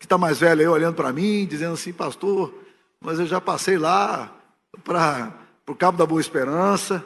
que 0.03 0.05
está 0.05 0.17
mais 0.17 0.37
velho 0.37 0.59
aí 0.59 0.67
olhando 0.67 0.95
para 0.95 1.13
mim, 1.13 1.45
dizendo 1.45 1.75
assim, 1.75 1.93
pastor, 1.93 2.53
mas 2.99 3.19
eu 3.19 3.25
já 3.25 3.39
passei 3.39 3.77
lá 3.77 4.35
para 4.83 5.33
o 5.65 5.75
Cabo 5.75 5.97
da 5.97 6.05
Boa 6.05 6.19
Esperança. 6.19 7.03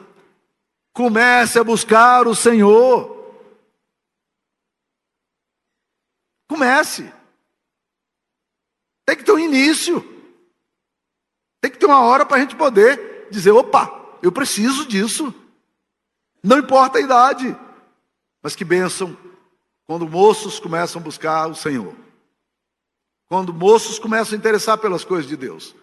Comece 0.92 1.60
a 1.60 1.64
buscar 1.64 2.26
o 2.26 2.34
Senhor. 2.34 3.16
Comece. 6.48 7.12
Tem 9.06 9.16
que 9.16 9.22
ter 9.22 9.30
um 9.32 9.38
início. 9.38 10.00
Tem 11.60 11.70
que 11.70 11.78
ter 11.78 11.86
uma 11.86 12.00
hora 12.00 12.26
para 12.26 12.38
a 12.38 12.40
gente 12.40 12.56
poder 12.56 13.28
dizer: 13.30 13.52
opa, 13.52 14.18
eu 14.22 14.32
preciso 14.32 14.86
disso. 14.86 15.32
Não 16.42 16.58
importa 16.58 16.98
a 16.98 17.00
idade. 17.00 17.56
Mas 18.42 18.56
que 18.56 18.64
bênção 18.64 19.16
quando 19.88 20.06
moços 20.06 20.60
começam 20.60 21.00
a 21.00 21.04
buscar 21.04 21.46
o 21.46 21.54
Senhor. 21.54 21.94
Quando 23.26 23.54
moços 23.54 23.98
começam 23.98 24.36
a 24.36 24.38
interessar 24.38 24.76
pelas 24.76 25.02
coisas 25.02 25.26
de 25.26 25.34
Deus. 25.34 25.74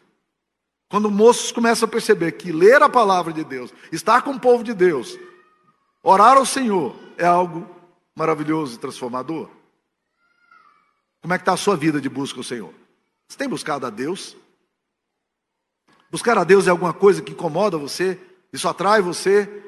Quando 0.87 1.09
moços 1.09 1.51
começam 1.51 1.87
a 1.87 1.91
perceber 1.91 2.33
que 2.33 2.51
ler 2.51 2.83
a 2.83 2.87
palavra 2.87 3.33
de 3.33 3.43
Deus, 3.43 3.73
estar 3.91 4.21
com 4.21 4.29
o 4.29 4.39
povo 4.39 4.63
de 4.63 4.75
Deus, 4.75 5.17
orar 6.03 6.37
ao 6.37 6.45
Senhor 6.45 6.95
é 7.17 7.25
algo 7.25 7.67
maravilhoso 8.15 8.75
e 8.75 8.77
transformador. 8.77 9.49
Como 11.19 11.33
é 11.33 11.39
que 11.39 11.41
está 11.41 11.53
a 11.53 11.57
sua 11.57 11.75
vida 11.75 11.99
de 11.99 12.07
busca 12.07 12.39
ao 12.39 12.43
Senhor? 12.43 12.71
Você 13.27 13.39
tem 13.39 13.49
buscado 13.49 13.87
a 13.87 13.89
Deus? 13.89 14.37
Buscar 16.11 16.37
a 16.37 16.43
Deus 16.43 16.67
é 16.67 16.69
alguma 16.69 16.93
coisa 16.93 17.23
que 17.23 17.31
incomoda 17.31 17.75
você? 17.75 18.19
Isso 18.53 18.69
atrai 18.69 19.01
você? 19.01 19.63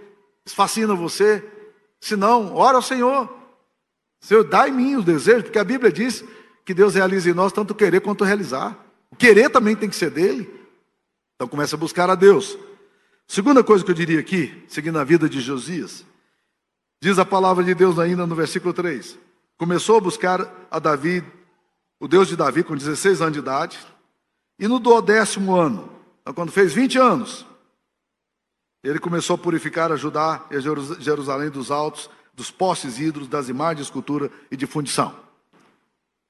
Isso 0.45 0.55
fascina 0.55 0.93
você? 0.93 1.43
Se 1.99 2.15
não, 2.15 2.53
ora 2.53 2.77
ao 2.77 2.83
Senhor. 2.83 3.35
Senhor, 4.19 4.43
dá 4.43 4.67
em 4.67 4.73
mim 4.73 4.95
os 4.95 5.05
desejos, 5.05 5.43
porque 5.43 5.59
a 5.59 5.63
Bíblia 5.63 5.91
diz 5.91 6.23
que 6.65 6.73
Deus 6.73 6.95
realiza 6.95 7.29
em 7.29 7.33
nós 7.33 7.53
tanto 7.53 7.75
querer 7.75 8.01
quanto 8.01 8.23
realizar. 8.23 8.77
O 9.11 9.15
querer 9.15 9.49
também 9.49 9.75
tem 9.75 9.89
que 9.89 9.95
ser 9.95 10.09
dele. 10.09 10.49
Então 11.35 11.47
começa 11.47 11.75
a 11.75 11.79
buscar 11.79 12.09
a 12.09 12.15
Deus. 12.15 12.57
Segunda 13.27 13.63
coisa 13.63 13.83
que 13.83 13.91
eu 13.91 13.95
diria 13.95 14.19
aqui, 14.19 14.63
seguindo 14.67 14.97
a 14.97 15.03
vida 15.03 15.29
de 15.29 15.39
Josias, 15.39 16.05
diz 17.01 17.19
a 17.19 17.25
palavra 17.25 17.63
de 17.63 17.75
Deus 17.75 17.99
ainda 17.99 18.25
no 18.25 18.35
versículo 18.35 18.73
3. 18.73 19.17
Começou 19.57 19.97
a 19.97 20.01
buscar 20.01 20.67
a 20.69 20.79
Davi, 20.79 21.23
o 21.99 22.07
Deus 22.07 22.27
de 22.27 22.35
Davi, 22.35 22.63
com 22.63 22.75
16 22.75 23.21
anos 23.21 23.33
de 23.33 23.39
idade, 23.39 23.79
e 24.59 24.67
no 24.67 24.79
décimo 25.01 25.55
ano, 25.55 25.97
então, 26.27 26.33
quando 26.33 26.51
fez 26.51 26.73
20 26.73 26.97
anos, 26.97 27.45
ele 28.83 28.99
começou 28.99 29.35
a 29.35 29.37
purificar 29.37 29.93
a 29.93 29.95
Judá 29.95 30.45
e 30.51 30.59
Jerusalém 30.59 31.49
dos 31.49 31.71
altos, 31.71 32.09
dos 32.37 32.51
postes 32.51 32.99
ídolos, 32.99 33.27
das 33.27 33.49
imagens 33.49 33.77
de 33.77 33.83
escultura 33.83 34.31
e 34.51 34.55
de 34.55 34.67
fundição. 34.67 35.13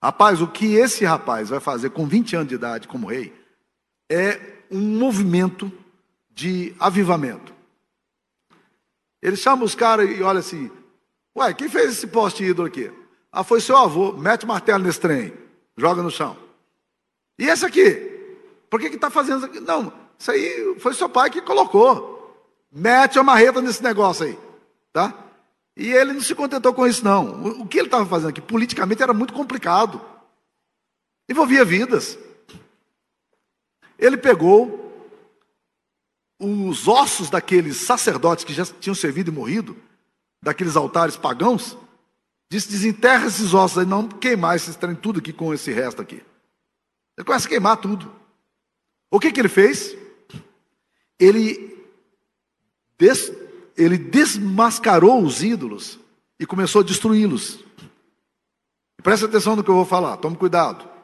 Rapaz, 0.02 0.42
o 0.42 0.48
que 0.48 0.76
esse 0.76 1.04
rapaz 1.04 1.50
vai 1.50 1.60
fazer 1.60 1.90
com 1.90 2.08
20 2.08 2.38
anos 2.38 2.48
de 2.48 2.56
idade 2.56 2.88
como 2.88 3.08
rei 3.08 3.34
é 4.10 4.40
um 4.72 4.80
movimento 4.80 5.70
de 6.32 6.74
avivamento. 6.80 7.54
Ele 9.22 9.36
chama 9.36 9.66
os 9.66 9.76
caras 9.76 10.10
e 10.10 10.24
olha 10.24 10.40
assim: 10.40 10.72
Ué, 11.38 11.54
quem 11.54 11.68
fez 11.68 11.92
esse 11.92 12.08
poste 12.08 12.44
ídolo 12.44 12.70
aqui? 12.70 12.90
Ah, 13.30 13.44
foi 13.44 13.60
seu 13.60 13.76
avô. 13.76 14.14
Mete 14.14 14.46
o 14.46 14.48
martelo 14.48 14.84
nesse 14.84 15.02
trem, 15.02 15.34
joga 15.76 16.02
no 16.02 16.10
chão. 16.10 16.38
E 17.38 17.46
esse 17.46 17.66
aqui? 17.66 18.16
Por 18.70 18.80
que 18.80 18.88
está 18.88 19.10
fazendo 19.10 19.40
isso 19.40 19.46
aqui? 19.48 19.60
Não, 19.60 19.92
isso 20.18 20.32
aí 20.32 20.76
foi 20.80 20.94
seu 20.94 21.10
pai 21.10 21.30
que 21.30 21.42
colocou. 21.42 22.16
Mete 22.72 23.20
a 23.20 23.24
marreta 23.24 23.62
nesse 23.62 23.84
negócio 23.84 24.26
aí, 24.26 24.40
tá? 24.94 25.27
E 25.78 25.92
ele 25.92 26.14
não 26.14 26.22
se 26.22 26.34
contentou 26.34 26.74
com 26.74 26.88
isso, 26.88 27.06
não. 27.06 27.62
O 27.62 27.68
que 27.68 27.78
ele 27.78 27.86
estava 27.88 28.04
fazendo 28.04 28.30
aqui, 28.30 28.42
politicamente, 28.42 29.04
era 29.04 29.14
muito 29.14 29.32
complicado. 29.32 30.02
Envolvia 31.30 31.64
vidas. 31.64 32.18
Ele 34.00 34.18
pegou 34.18 34.84
os 36.40 36.88
ossos 36.88 37.30
daqueles 37.30 37.78
sacerdotes 37.78 38.44
que 38.44 38.54
já 38.54 38.66
tinham 38.66 38.96
servido 38.96 39.30
e 39.30 39.34
morrido, 39.34 39.78
daqueles 40.42 40.76
altares 40.76 41.16
pagãos, 41.16 41.78
disse: 42.52 42.70
desenterra 42.70 43.28
esses 43.28 43.54
ossos 43.54 43.78
aí, 43.78 43.86
não 43.86 44.10
queimar 44.10 44.56
esses 44.56 44.76
trem 44.76 44.96
tudo 44.96 45.20
aqui 45.20 45.32
com 45.32 45.54
esse 45.54 45.72
resto 45.72 46.02
aqui. 46.02 46.24
Ele 47.16 47.26
começa 47.26 47.46
a 47.46 47.50
queimar 47.50 47.78
tudo. 47.78 48.12
O 49.12 49.20
que, 49.20 49.32
que 49.32 49.40
ele 49.40 49.48
fez? 49.48 49.96
Ele, 51.20 51.86
des, 52.98 53.32
ele 53.78 53.98
desmascarou 53.98 55.24
os 55.24 55.44
ídolos 55.44 56.00
e 56.40 56.46
começou 56.46 56.82
a 56.82 56.84
destruí-los. 56.84 57.60
Presta 59.04 59.26
atenção 59.26 59.56
no 59.56 59.64
que 59.64 59.70
eu 59.70 59.76
vou 59.76 59.86
falar, 59.86 60.18
tome 60.18 60.36
cuidado 60.36 60.98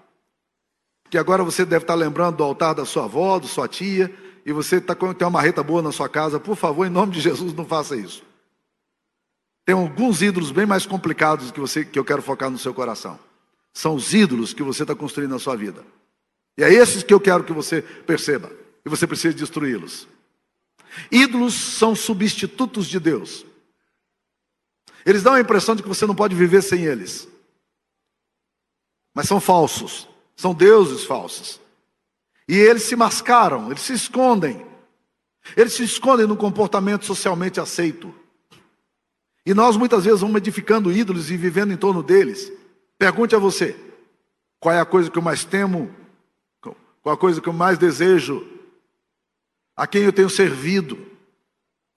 que 1.14 1.18
agora 1.20 1.44
você 1.44 1.64
deve 1.64 1.84
estar 1.84 1.94
lembrando 1.94 2.38
do 2.38 2.44
altar 2.44 2.74
da 2.74 2.86
sua 2.86 3.04
avó, 3.04 3.38
da 3.38 3.46
sua 3.46 3.68
tia, 3.68 4.12
e 4.44 4.52
você 4.52 4.82
tá, 4.82 4.96
tem 4.96 5.08
uma 5.22 5.30
marreta 5.30 5.62
boa 5.62 5.80
na 5.80 5.92
sua 5.92 6.10
casa, 6.10 6.40
por 6.40 6.56
favor, 6.56 6.88
em 6.88 6.90
nome 6.90 7.12
de 7.12 7.22
Jesus, 7.22 7.54
não 7.54 7.68
faça 7.68 7.96
isso. 7.96 8.24
Tem 9.64 9.76
alguns 9.76 10.24
ídolos 10.24 10.50
bem 10.50 10.66
mais 10.66 10.88
complicados 10.88 11.52
que, 11.52 11.60
você, 11.60 11.86
que 11.86 12.00
eu 12.00 12.04
quero 12.04 12.24
focar 12.24 12.50
no 12.50 12.58
seu 12.58 12.74
coração. 12.74 13.20
São 13.72 13.94
os 13.94 14.12
ídolos 14.12 14.56
que 14.56 14.64
você 14.64 14.82
está 14.82 14.96
construindo 14.96 15.30
na 15.30 15.38
sua 15.38 15.56
vida. 15.56 15.86
E 16.58 16.64
é 16.64 16.74
esses 16.74 17.04
que 17.04 17.14
eu 17.14 17.20
quero 17.20 17.44
que 17.44 17.54
você 17.54 17.84
perceba. 17.84 18.52
E 18.84 18.90
você 18.90 19.06
precisa 19.06 19.36
destruí-los. 19.36 20.08
Ídolos 21.12 21.54
são 21.54 21.96
substitutos 21.96 22.88
de 22.88 23.00
Deus. 23.00 23.46
Eles 25.06 25.24
dão 25.24 25.34
a 25.34 25.40
impressão 25.40 25.76
de 25.76 25.84
que 25.84 25.90
você 25.90 26.06
não 26.06 26.16
pode 26.16 26.36
viver 26.36 26.62
sem 26.62 26.86
eles. 26.86 27.28
Mas 29.14 29.28
são 29.28 29.40
falsos. 29.40 30.08
São 30.36 30.54
deuses 30.54 31.04
falsos. 31.04 31.60
E 32.48 32.56
eles 32.56 32.84
se 32.84 32.96
mascaram, 32.96 33.68
eles 33.68 33.82
se 33.82 33.94
escondem. 33.94 34.66
Eles 35.56 35.74
se 35.74 35.84
escondem 35.84 36.26
no 36.26 36.38
comportamento 36.38 37.06
socialmente 37.06 37.60
aceito. 37.60 38.14
E 39.46 39.54
nós 39.54 39.76
muitas 39.76 40.06
vezes 40.06 40.22
vamos 40.22 40.38
edificando 40.38 40.92
ídolos 40.92 41.30
e 41.30 41.38
vivendo 41.38 41.74
em 41.74 41.78
torno 41.78 42.02
deles. 42.02 42.52
Pergunte 42.98 43.36
a 43.36 43.40
você: 43.40 43.78
qual 44.60 44.74
é 44.74 44.80
a 44.80 44.86
coisa 44.86 45.12
que 45.12 45.18
eu 45.18 45.22
mais 45.22 45.44
temo? 45.44 45.94
Qual 46.62 47.14
a 47.14 47.18
coisa 47.18 47.42
que 47.42 47.50
eu 47.50 47.54
mais 47.54 47.78
desejo? 47.78 48.48
A 49.76 49.88
quem 49.88 50.04
eu 50.04 50.14
tenho 50.14 50.30
servido? 50.30 50.98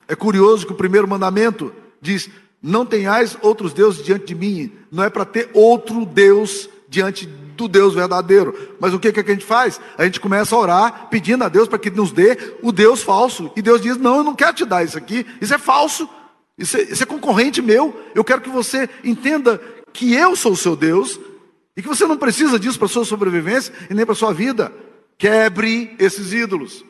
É 0.08 0.14
curioso 0.14 0.66
que 0.66 0.72
o 0.72 0.76
primeiro 0.76 1.08
mandamento 1.08 1.72
diz: 2.00 2.30
Não 2.62 2.86
tenhais 2.86 3.36
outros 3.42 3.72
deuses 3.72 4.04
diante 4.04 4.26
de 4.26 4.34
mim. 4.34 4.72
Não 4.90 5.04
é 5.04 5.10
para 5.10 5.24
ter 5.24 5.50
outro 5.52 6.06
Deus 6.06 6.68
diante 6.88 7.26
do 7.26 7.68
Deus 7.68 7.94
verdadeiro. 7.94 8.76
Mas 8.78 8.94
o 8.94 8.98
que, 8.98 9.12
que 9.12 9.20
a 9.20 9.34
gente 9.34 9.44
faz? 9.44 9.80
A 9.98 10.04
gente 10.04 10.20
começa 10.20 10.54
a 10.54 10.58
orar 10.58 11.08
pedindo 11.10 11.44
a 11.44 11.48
Deus 11.48 11.68
para 11.68 11.78
que 11.78 11.90
nos 11.90 12.12
dê 12.12 12.54
o 12.62 12.70
Deus 12.70 13.02
falso. 13.02 13.50
E 13.56 13.62
Deus 13.62 13.80
diz: 13.80 13.96
Não, 13.96 14.18
eu 14.18 14.24
não 14.24 14.34
quero 14.34 14.54
te 14.54 14.64
dar 14.64 14.84
isso 14.84 14.96
aqui. 14.96 15.26
Isso 15.40 15.54
é 15.54 15.58
falso. 15.58 16.08
Isso 16.56 16.76
é, 16.76 16.82
isso 16.82 17.02
é 17.02 17.06
concorrente 17.06 17.60
meu. 17.60 17.94
Eu 18.14 18.24
quero 18.24 18.40
que 18.40 18.48
você 18.48 18.88
entenda 19.04 19.60
que 19.92 20.14
eu 20.14 20.34
sou 20.34 20.52
o 20.52 20.56
seu 20.56 20.74
Deus 20.74 21.18
e 21.76 21.82
que 21.82 21.88
você 21.88 22.06
não 22.06 22.16
precisa 22.16 22.58
disso 22.58 22.78
para 22.78 22.88
sua 22.88 23.04
sobrevivência 23.04 23.72
e 23.90 23.94
nem 23.94 24.06
para 24.06 24.14
sua 24.14 24.32
vida. 24.32 24.72
Quebre 25.18 25.94
esses 25.98 26.32
ídolos. 26.32 26.84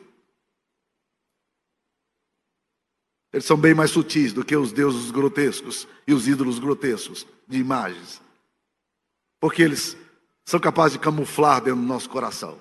Eles 3.37 3.45
são 3.45 3.55
bem 3.55 3.75
mais 3.75 3.91
sutis 3.91 4.33
do 4.33 4.43
que 4.43 4.57
os 4.57 4.71
deuses 4.71 5.11
grotescos 5.11 5.87
e 6.07 6.11
os 6.11 6.27
ídolos 6.27 6.57
grotescos 6.57 7.27
de 7.47 7.59
imagens. 7.59 8.19
Porque 9.39 9.61
eles 9.61 9.95
são 10.43 10.59
capazes 10.59 10.93
de 10.93 10.99
camuflar 10.99 11.61
dentro 11.61 11.79
do 11.79 11.85
nosso 11.85 12.09
coração. 12.09 12.59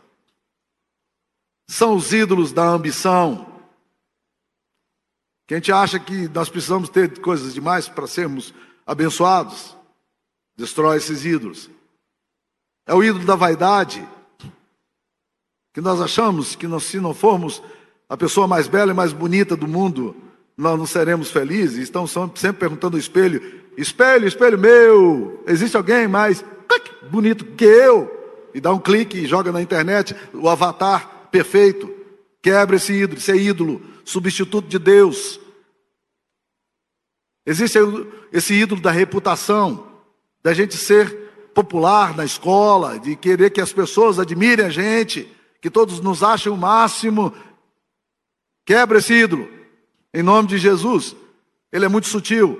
São 1.66 1.96
os 1.96 2.12
ídolos 2.12 2.52
da 2.52 2.68
ambição. 2.68 3.50
Que 5.46 5.54
a 5.54 5.56
gente 5.56 5.72
acha 5.72 5.98
que 5.98 6.28
nós 6.28 6.50
precisamos 6.50 6.90
ter 6.90 7.22
coisas 7.22 7.54
demais 7.54 7.88
para 7.88 8.06
sermos 8.06 8.52
abençoados. 8.84 9.74
Destrói 10.58 10.98
esses 10.98 11.24
ídolos. 11.24 11.70
É 12.84 12.94
o 12.94 13.02
ídolo 13.02 13.24
da 13.24 13.34
vaidade. 13.34 14.06
Que 15.72 15.80
nós 15.80 16.02
achamos 16.02 16.54
que 16.54 16.66
nós, 16.66 16.84
se 16.84 17.00
não 17.00 17.14
formos 17.14 17.62
a 18.10 18.16
pessoa 18.16 18.46
mais 18.46 18.68
bela 18.68 18.92
e 18.92 18.94
mais 18.94 19.14
bonita 19.14 19.56
do 19.56 19.66
mundo, 19.66 20.25
nós 20.56 20.78
não 20.78 20.86
seremos 20.86 21.30
felizes. 21.30 21.78
Estão 21.78 22.06
sempre 22.06 22.60
perguntando 22.60 22.96
ao 22.96 23.00
espelho: 23.00 23.42
espelho, 23.76 24.26
espelho 24.26 24.58
meu, 24.58 25.42
existe 25.46 25.76
alguém 25.76 26.08
mais 26.08 26.44
bonito 27.10 27.44
que 27.44 27.64
eu? 27.64 28.12
E 28.54 28.60
dá 28.60 28.72
um 28.72 28.78
clique 28.78 29.18
e 29.18 29.26
joga 29.26 29.52
na 29.52 29.60
internet 29.60 30.14
o 30.32 30.48
avatar 30.48 31.28
perfeito. 31.30 31.94
Quebra 32.42 32.76
esse 32.76 32.92
ídolo, 32.92 33.18
esse 33.18 33.32
é 33.32 33.36
ídolo, 33.36 33.82
substituto 34.04 34.68
de 34.68 34.78
Deus. 34.78 35.38
Existe 37.44 37.78
esse 38.32 38.54
ídolo 38.54 38.80
da 38.80 38.90
reputação, 38.90 39.86
da 40.42 40.52
gente 40.54 40.76
ser 40.76 41.26
popular 41.54 42.16
na 42.16 42.24
escola, 42.24 42.98
de 42.98 43.14
querer 43.14 43.50
que 43.50 43.60
as 43.60 43.72
pessoas 43.72 44.18
admirem 44.18 44.66
a 44.66 44.70
gente, 44.70 45.30
que 45.60 45.70
todos 45.70 46.00
nos 46.00 46.22
achem 46.22 46.50
o 46.50 46.56
máximo. 46.56 47.32
Quebra 48.64 48.98
esse 48.98 49.14
ídolo, 49.14 49.48
em 50.16 50.22
nome 50.22 50.48
de 50.48 50.56
Jesus. 50.56 51.14
Ele 51.70 51.84
é 51.84 51.88
muito 51.88 52.08
sutil. 52.08 52.58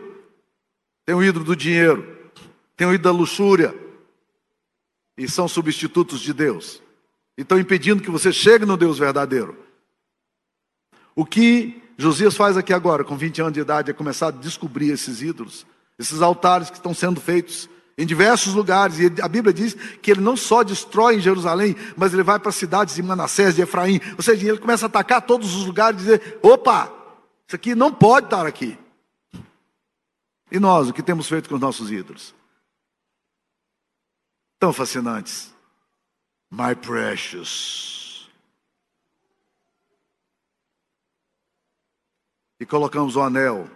Tem 1.06 1.14
o 1.14 1.24
ídolo 1.24 1.42
do 1.42 1.56
dinheiro, 1.56 2.30
tem 2.76 2.86
o 2.86 2.92
ídolo 2.92 3.14
da 3.14 3.18
luxúria, 3.18 3.74
e 5.16 5.26
são 5.26 5.48
substitutos 5.48 6.20
de 6.20 6.34
Deus. 6.34 6.82
E 7.38 7.40
estão 7.40 7.58
impedindo 7.58 8.02
que 8.02 8.10
você 8.10 8.30
chegue 8.30 8.66
no 8.66 8.76
Deus 8.76 8.98
verdadeiro. 8.98 9.56
O 11.14 11.24
que 11.24 11.82
Josias 11.96 12.36
faz 12.36 12.58
aqui 12.58 12.74
agora, 12.74 13.04
com 13.04 13.16
20 13.16 13.40
anos 13.40 13.54
de 13.54 13.60
idade, 13.60 13.90
é 13.90 13.94
começar 13.94 14.26
a 14.26 14.32
descobrir 14.32 14.90
esses 14.90 15.22
ídolos, 15.22 15.64
esses 15.98 16.20
altares 16.20 16.68
que 16.68 16.76
estão 16.76 16.92
sendo 16.92 17.22
feitos 17.22 17.70
em 17.96 18.04
diversos 18.04 18.52
lugares. 18.52 18.98
E 18.98 19.22
a 19.22 19.28
Bíblia 19.28 19.54
diz 19.54 19.72
que 20.02 20.10
ele 20.10 20.20
não 20.20 20.36
só 20.36 20.62
destrói 20.62 21.16
em 21.16 21.20
Jerusalém, 21.20 21.74
mas 21.96 22.12
ele 22.12 22.22
vai 22.22 22.38
para 22.38 22.50
as 22.50 22.56
cidades 22.56 22.96
de 22.96 23.02
Manassés, 23.02 23.54
de 23.54 23.62
Efraim. 23.62 23.98
Ou 24.18 24.22
seja, 24.22 24.46
ele 24.46 24.58
começa 24.58 24.84
a 24.84 24.88
atacar 24.88 25.22
todos 25.22 25.54
os 25.54 25.64
lugares 25.64 26.00
e 26.00 26.04
dizer: 26.04 26.38
opa, 26.42 27.05
isso 27.46 27.54
aqui 27.54 27.74
não 27.74 27.92
pode 27.92 28.26
estar 28.26 28.46
aqui. 28.46 28.78
E 30.50 30.58
nós, 30.58 30.88
o 30.88 30.92
que 30.92 31.02
temos 31.02 31.28
feito 31.28 31.48
com 31.48 31.54
os 31.54 31.60
nossos 31.60 31.90
ídolos? 31.90 32.34
Tão 34.58 34.72
fascinantes. 34.72 35.54
My 36.50 36.74
precious. 36.74 38.28
E 42.58 42.64
colocamos 42.64 43.16
o 43.16 43.22
anel 43.22 43.68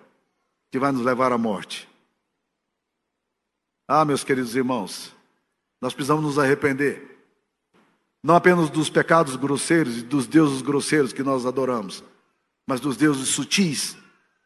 que 0.71 0.79
vai 0.79 0.91
nos 0.91 1.03
levar 1.03 1.33
à 1.33 1.39
morte. 1.39 1.89
Ah, 3.87 4.05
meus 4.05 4.23
queridos 4.23 4.55
irmãos, 4.55 5.15
nós 5.81 5.93
precisamos 5.93 6.25
nos 6.25 6.39
arrepender. 6.39 7.19
Não 8.23 8.37
apenas 8.37 8.71
dos 8.71 8.89
pecados 8.89 9.35
grosseiros 9.37 9.99
e 9.99 10.03
dos 10.03 10.27
deuses 10.27 10.63
grosseiros 10.63 11.13
que 11.13 11.23
nós 11.23 11.45
adoramos, 11.45 12.05
mas 12.71 12.79
dos 12.79 12.97
deuses 12.97 13.31
sutis 13.31 13.97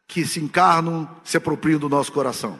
que 0.07 0.25
se 0.25 0.39
encarnam, 0.39 1.07
se 1.23 1.37
apropriam 1.37 1.79
do 1.79 1.87
nosso 1.87 2.11
coração. 2.11 2.59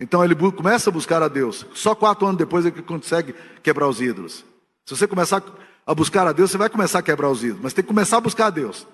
Então 0.00 0.24
ele 0.24 0.34
começa 0.34 0.88
a 0.88 0.92
buscar 0.92 1.22
a 1.22 1.28
Deus. 1.28 1.66
Só 1.74 1.94
quatro 1.94 2.26
anos 2.26 2.38
depois 2.38 2.64
é 2.64 2.70
que 2.70 2.80
consegue 2.80 3.34
quebrar 3.62 3.86
os 3.86 4.00
ídolos. 4.00 4.46
Se 4.86 4.96
você 4.96 5.06
começar 5.06 5.42
a 5.86 5.94
buscar 5.94 6.26
a 6.26 6.32
Deus, 6.32 6.50
você 6.50 6.56
vai 6.56 6.70
começar 6.70 7.00
a 7.00 7.02
quebrar 7.02 7.28
os 7.28 7.44
ídolos. 7.44 7.62
Mas 7.62 7.74
tem 7.74 7.84
que 7.84 7.88
começar 7.88 8.16
a 8.16 8.22
buscar 8.22 8.46
a 8.46 8.50
Deus. 8.50 8.86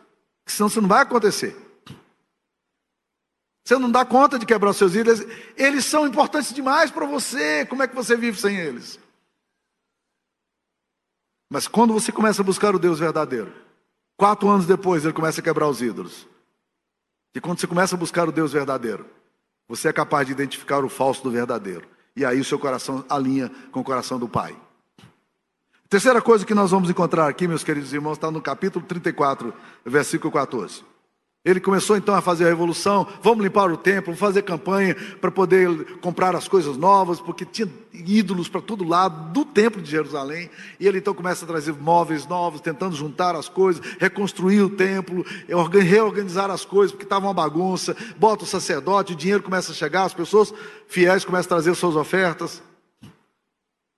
Senão 0.47 0.67
isso 0.67 0.83
não 0.83 0.89
vai 0.89 1.03
acontecer. 1.03 1.57
Você 3.65 3.79
não 3.79 3.89
dá 3.89 4.05
conta 4.05 4.37
de 4.37 4.47
quebrar 4.47 4.71
os 4.71 4.77
seus 4.77 4.97
ídolos. 4.97 5.25
Eles 5.57 5.85
são 5.85 6.09
importantes 6.09 6.53
demais 6.53 6.91
para 6.91 7.07
você. 7.07 7.65
Como 7.67 7.85
é 7.85 7.87
que 7.87 7.95
você 7.95 8.17
vive 8.17 8.41
sem 8.41 8.57
eles? 8.57 8.99
Mas 11.49 11.69
quando 11.69 11.93
você 11.93 12.11
começa 12.11 12.43
a 12.43 12.45
buscar 12.45 12.75
o 12.75 12.81
Deus 12.81 12.99
verdadeiro, 12.99 13.68
quatro 14.19 14.49
anos 14.49 14.67
depois 14.67 15.05
ele 15.05 15.15
começa 15.15 15.41
a 15.41 15.45
quebrar 15.45 15.69
os 15.69 15.81
ídolos. 15.81 16.27
E 17.35 17.41
quando 17.41 17.61
você 17.61 17.67
começa 17.67 17.95
a 17.95 17.99
buscar 17.99 18.29
o 18.29 18.33
Deus 18.33 18.53
verdadeiro, 18.53 19.07
você 19.67 19.89
é 19.89 19.93
capaz 19.93 20.27
de 20.27 20.33
identificar 20.33 20.85
o 20.85 20.89
falso 20.89 21.23
do 21.23 21.31
verdadeiro. 21.31 21.87
E 22.17 22.25
aí 22.25 22.41
o 22.41 22.45
seu 22.45 22.59
coração 22.59 23.05
alinha 23.09 23.51
com 23.71 23.81
o 23.81 23.85
coração 23.85 24.19
do 24.19 24.29
Pai. 24.29 24.57
Terceira 25.89 26.21
coisa 26.21 26.45
que 26.45 26.53
nós 26.53 26.71
vamos 26.71 26.91
encontrar 26.91 27.29
aqui, 27.29 27.47
meus 27.47 27.63
queridos 27.63 27.93
irmãos, 27.93 28.15
está 28.15 28.31
no 28.31 28.43
capítulo 28.43 28.85
34, 28.85 29.55
versículo 29.87 30.33
14. 30.33 30.85
Ele 31.49 31.61
começou 31.61 31.97
então 31.97 32.15
a 32.15 32.21
fazer 32.21 32.45
a 32.45 32.49
revolução, 32.49 33.07
vamos 33.23 33.43
limpar 33.43 33.73
o 33.73 33.77
templo, 33.79 34.15
fazer 34.15 34.43
campanha 34.43 34.95
para 35.19 35.31
poder 35.31 35.97
comprar 35.99 36.37
as 36.37 36.47
coisas 36.47 36.77
novas, 36.77 37.23
porque 37.23 37.43
tinha 37.47 37.67
ídolos 37.91 38.51
para 38.51 38.61
todo 38.61 38.87
lado 38.87 39.33
do 39.33 39.47
templo 39.47 39.81
de 39.81 39.91
Jerusalém. 39.91 40.51
E 40.79 40.87
ele 40.87 40.99
então 40.99 41.15
começa 41.15 41.47
a 41.47 41.49
trazer 41.49 41.73
móveis 41.73 42.27
novos, 42.27 42.61
tentando 42.61 42.95
juntar 42.95 43.35
as 43.35 43.49
coisas, 43.49 43.83
reconstruir 43.99 44.61
o 44.61 44.69
templo, 44.69 45.25
reorganizar 45.73 46.51
as 46.51 46.67
coisas, 46.67 46.93
porque 46.93 47.07
estava 47.07 47.27
uma 47.27 47.33
bagunça. 47.33 47.97
Bota 48.19 48.45
o 48.45 48.47
sacerdote, 48.47 49.15
o 49.15 49.17
dinheiro 49.17 49.43
começa 49.43 49.73
a 49.73 49.75
chegar, 49.75 50.05
as 50.05 50.13
pessoas 50.13 50.53
fiéis 50.87 51.25
começam 51.25 51.47
a 51.47 51.63
trazer 51.63 51.75
suas 51.75 51.97
ofertas. 51.97 52.63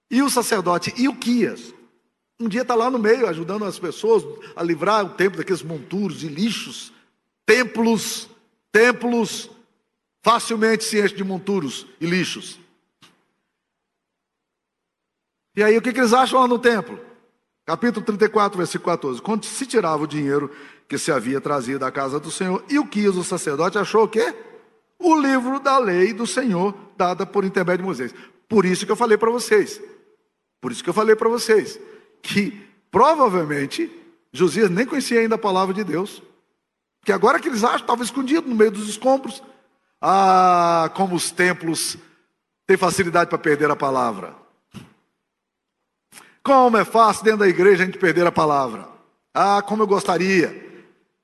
E 0.09 0.23
o 0.23 0.31
sacerdote 0.31 0.95
Ilquias, 0.97 1.75
um 2.39 2.47
dia 2.47 2.63
está 2.63 2.77
lá 2.77 2.89
no 2.89 2.99
meio, 3.01 3.27
ajudando 3.27 3.65
as 3.65 3.77
pessoas 3.77 4.25
a 4.55 4.63
livrar 4.63 5.05
o 5.05 5.09
templo 5.09 5.39
daqueles 5.39 5.65
monturos 5.65 6.21
de 6.21 6.29
lixos 6.29 6.93
templos, 7.47 8.29
templos 8.71 9.51
facilmente 10.23 10.85
se 10.85 11.03
enchem 11.03 11.17
de 11.17 11.25
monturos 11.25 11.87
e 12.01 12.07
lixos. 12.07 12.59
E 15.57 15.63
aí 15.63 15.77
o 15.77 15.83
que, 15.83 15.93
que 15.93 16.01
eles 16.01 16.13
acham 16.13 16.41
lá 16.41 16.49
no 16.49 16.59
templo? 16.59 16.99
Capítulo 17.67 18.05
34, 18.05 18.59
versículo 18.59 18.91
14. 18.91 19.23
Quando 19.23 19.45
se 19.45 19.67
tirava 19.67 20.03
o 20.03 20.07
dinheiro 20.07 20.51
que 20.89 20.99
se 20.99 21.13
havia 21.13 21.41
trazido 21.41 21.79
da 21.79 21.91
casa 21.93 22.19
do 22.19 22.31
Senhor, 22.31 22.65
e 22.69 22.79
o 22.79 22.87
que 22.87 23.09
o 23.09 23.23
sacerdote 23.23 23.79
achou 23.79 24.05
o 24.05 24.09
quê? 24.09 24.35
O 24.99 25.17
livro 25.17 25.61
da 25.61 25.79
lei 25.79 26.13
do 26.13 26.27
Senhor, 26.27 26.75
dada 26.97 27.25
por 27.25 27.45
intermédio 27.45 27.79
de 27.79 27.85
Moisés. 27.85 28.15
Por 28.49 28.65
isso 28.65 28.85
que 28.85 28.93
eu 28.93 28.97
falei 28.97 29.17
para 29.17 29.31
vocês. 29.31 29.81
Por 30.61 30.73
isso 30.73 30.83
que 30.83 30.91
eu 30.91 30.95
falei 30.95 31.15
para 31.15 31.29
vocês. 31.29 31.79
Que 32.21 32.61
provavelmente 32.91 33.91
Josias 34.33 34.69
nem 34.69 34.85
conhecia 34.85 35.21
ainda 35.21 35.37
a 35.37 35.39
palavra 35.39 35.73
de 35.73 35.85
Deus. 35.85 36.23
Que 37.05 37.13
agora 37.13 37.41
que 37.41 37.49
eles 37.49 37.65
acham, 37.65 37.81
estava 37.81 38.03
escondido 38.03 38.49
no 38.49 38.55
meio 38.55 38.71
dos 38.71 38.89
escombros. 38.89 39.43
Ah, 40.01 40.91
como 40.95 41.15
os 41.15 41.31
templos 41.31 41.97
têm 42.67 42.77
facilidade 42.77 43.29
para 43.29 43.39
perder 43.39 43.71
a 43.71 43.77
palavra. 43.77 44.35
Como 46.43 46.77
é 46.77 46.85
fácil 46.85 47.25
dentro 47.25 47.41
da 47.41 47.49
igreja 47.49 47.83
a 47.83 47.87
gente 47.87 47.99
perder 47.99 48.27
a 48.27 48.33
palavra. 48.33 48.89
Ah, 49.35 49.63
como 49.63 49.83
eu 49.83 49.87
gostaria 49.87 50.69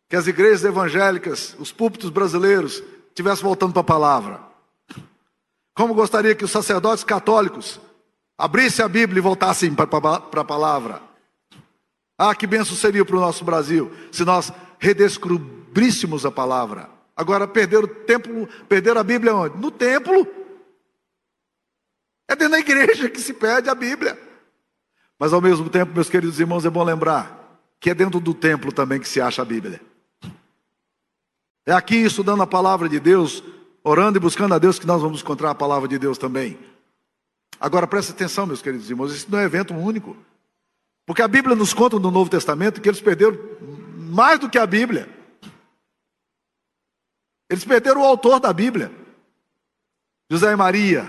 que 0.08 0.16
as 0.16 0.26
igrejas 0.26 0.64
evangélicas, 0.64 1.56
os 1.58 1.72
púlpitos 1.72 2.10
brasileiros, 2.10 2.82
estivessem 3.08 3.42
voltando 3.42 3.72
para 3.72 3.80
a 3.80 3.84
palavra. 3.84 4.40
Como 5.74 5.94
gostaria 5.94 6.34
que 6.34 6.44
os 6.44 6.50
sacerdotes 6.50 7.02
católicos 7.02 7.80
abrissem 8.38 8.84
a 8.84 8.88
Bíblia 8.88 9.18
e 9.18 9.22
voltassem 9.22 9.74
para 9.74 9.84
a 9.84 10.44
palavra. 10.44 11.02
Ah, 12.18 12.34
que 12.34 12.46
benção 12.46 12.76
seria 12.76 13.04
para 13.04 13.16
o 13.16 13.20
nosso 13.20 13.44
Brasil 13.44 13.92
se 14.12 14.24
nós 14.24 14.52
redescobríssemos 14.78 15.55
a 16.26 16.30
palavra. 16.30 16.88
Agora, 17.16 17.48
perder 17.48 17.78
o 17.78 17.88
templo, 17.88 18.48
perder 18.68 18.96
a 18.96 19.02
Bíblia 19.02 19.34
onde? 19.34 19.56
No 19.58 19.70
templo. 19.70 20.26
É 22.28 22.36
dentro 22.36 22.52
da 22.52 22.58
igreja 22.58 23.08
que 23.08 23.20
se 23.20 23.32
perde 23.32 23.70
a 23.70 23.74
Bíblia. 23.74 24.18
Mas 25.18 25.32
ao 25.32 25.40
mesmo 25.40 25.70
tempo, 25.70 25.94
meus 25.94 26.10
queridos 26.10 26.38
irmãos, 26.38 26.64
é 26.64 26.70
bom 26.70 26.84
lembrar 26.84 27.60
que 27.80 27.90
é 27.90 27.94
dentro 27.94 28.20
do 28.20 28.34
templo 28.34 28.72
também 28.72 29.00
que 29.00 29.08
se 29.08 29.20
acha 29.20 29.42
a 29.42 29.44
Bíblia. 29.44 29.80
É 31.64 31.72
aqui 31.72 31.96
estudando 31.96 32.42
a 32.42 32.46
palavra 32.46 32.88
de 32.88 33.00
Deus, 33.00 33.42
orando 33.82 34.18
e 34.18 34.20
buscando 34.20 34.54
a 34.54 34.58
Deus, 34.58 34.78
que 34.78 34.86
nós 34.86 35.00
vamos 35.00 35.20
encontrar 35.20 35.50
a 35.50 35.54
palavra 35.54 35.88
de 35.88 35.98
Deus 35.98 36.18
também. 36.18 36.58
Agora 37.58 37.86
preste 37.86 38.12
atenção, 38.12 38.46
meus 38.46 38.60
queridos 38.60 38.90
irmãos, 38.90 39.14
isso 39.14 39.26
não 39.30 39.38
é 39.38 39.44
evento 39.44 39.74
único. 39.74 40.16
Porque 41.06 41.22
a 41.22 41.28
Bíblia 41.28 41.56
nos 41.56 41.72
conta 41.72 41.98
no 41.98 42.10
Novo 42.10 42.28
Testamento 42.28 42.80
que 42.80 42.88
eles 42.88 43.00
perderam 43.00 43.38
mais 43.96 44.38
do 44.38 44.50
que 44.50 44.58
a 44.58 44.66
Bíblia. 44.66 45.08
Eles 47.48 47.64
perderam 47.64 48.02
o 48.02 48.04
autor 48.04 48.40
da 48.40 48.52
Bíblia. 48.52 48.90
José 50.30 50.52
e 50.52 50.56
Maria, 50.56 51.09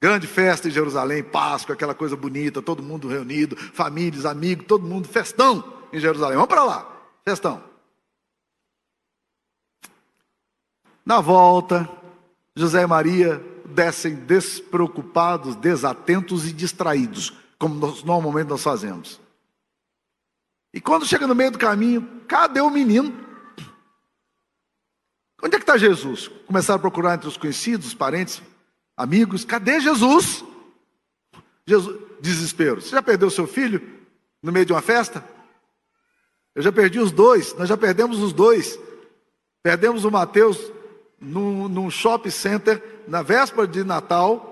grande 0.00 0.26
festa 0.26 0.68
em 0.68 0.70
Jerusalém, 0.70 1.22
Páscoa, 1.22 1.74
aquela 1.74 1.94
coisa 1.94 2.16
bonita, 2.16 2.62
todo 2.62 2.82
mundo 2.82 3.08
reunido, 3.08 3.56
famílias, 3.56 4.24
amigos, 4.24 4.66
todo 4.66 4.86
mundo, 4.86 5.06
festão 5.06 5.62
em 5.92 6.00
Jerusalém. 6.00 6.36
Vamos 6.36 6.48
para 6.48 6.64
lá, 6.64 6.90
festão. 7.24 7.62
Na 11.04 11.20
volta, 11.20 11.88
José 12.56 12.82
e 12.82 12.86
Maria 12.86 13.44
descem 13.66 14.14
despreocupados, 14.14 15.54
desatentos 15.56 16.46
e 16.46 16.52
distraídos 16.52 17.34
como 17.58 17.74
nós, 17.74 18.02
normalmente 18.02 18.48
nós 18.48 18.62
fazemos. 18.62 19.20
E 20.72 20.80
quando 20.80 21.06
chega 21.06 21.26
no 21.26 21.34
meio 21.34 21.50
do 21.50 21.58
caminho, 21.58 22.06
cadê 22.28 22.60
o 22.60 22.70
menino? 22.70 23.27
Onde 25.42 25.56
é 25.56 25.58
que 25.58 25.62
está 25.62 25.76
Jesus? 25.76 26.28
Começaram 26.46 26.78
a 26.78 26.80
procurar 26.80 27.14
entre 27.14 27.28
os 27.28 27.36
conhecidos, 27.36 27.88
os 27.88 27.94
parentes, 27.94 28.42
amigos. 28.96 29.44
Cadê 29.44 29.80
Jesus? 29.80 30.44
Jesus, 31.66 32.00
desespero. 32.20 32.80
Você 32.80 32.90
já 32.90 33.02
perdeu 33.02 33.30
seu 33.30 33.46
filho 33.46 33.80
no 34.42 34.50
meio 34.50 34.66
de 34.66 34.72
uma 34.72 34.82
festa? 34.82 35.24
Eu 36.54 36.62
já 36.62 36.72
perdi 36.72 36.98
os 36.98 37.12
dois. 37.12 37.54
Nós 37.54 37.68
já 37.68 37.76
perdemos 37.76 38.18
os 38.20 38.32
dois. 38.32 38.78
Perdemos 39.62 40.04
o 40.04 40.10
Mateus 40.10 40.72
num, 41.20 41.68
num 41.68 41.90
shopping 41.90 42.30
center 42.30 42.82
na 43.06 43.22
véspera 43.22 43.66
de 43.66 43.84
Natal 43.84 44.48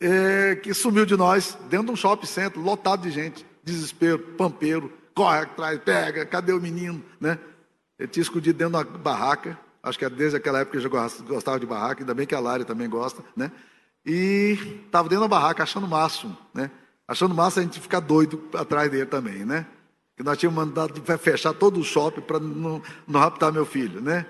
é, 0.00 0.56
que 0.56 0.74
sumiu 0.74 1.06
de 1.06 1.16
nós, 1.16 1.56
dentro 1.70 1.86
de 1.86 1.92
um 1.92 1.96
shopping 1.96 2.26
center, 2.26 2.60
lotado 2.60 3.02
de 3.02 3.10
gente, 3.10 3.46
desespero, 3.62 4.18
pampeiro, 4.18 4.92
corre 5.14 5.40
atrás, 5.40 5.80
pega, 5.82 6.26
cadê 6.26 6.52
o 6.52 6.60
menino, 6.60 7.02
né? 7.20 7.38
Ele 7.98 8.08
tinha 8.08 8.22
escondido 8.22 8.58
dentro 8.58 8.72
da 8.72 8.84
barraca, 8.84 9.58
acho 9.84 9.98
que 9.98 10.08
desde 10.08 10.36
aquela 10.36 10.60
época 10.60 10.80
já 10.80 10.88
gostava 10.88 11.60
de 11.60 11.66
barraca, 11.66 12.02
ainda 12.02 12.14
bem 12.14 12.26
que 12.26 12.34
a 12.34 12.40
Lari 12.40 12.64
também 12.64 12.88
gosta, 12.88 13.22
né? 13.36 13.52
E 14.04 14.82
estava 14.86 15.08
dentro 15.08 15.24
da 15.24 15.28
barraca, 15.28 15.62
achando 15.62 15.86
máximo, 15.86 16.36
né? 16.52 16.70
Achando 17.06 17.32
o 17.32 17.34
máximo 17.34 17.62
a 17.62 17.64
gente 17.64 17.80
ficar 17.80 18.00
doido 18.00 18.42
atrás 18.54 18.90
dele 18.90 19.06
também, 19.06 19.44
né? 19.44 19.66
Que 20.16 20.22
nós 20.22 20.38
tínhamos 20.38 20.58
mandado 20.58 21.00
fechar 21.18 21.52
todo 21.52 21.78
o 21.78 21.84
shopping 21.84 22.22
para 22.22 22.40
não, 22.40 22.82
não 23.06 23.20
raptar 23.20 23.52
meu 23.52 23.66
filho, 23.66 24.00
né? 24.00 24.26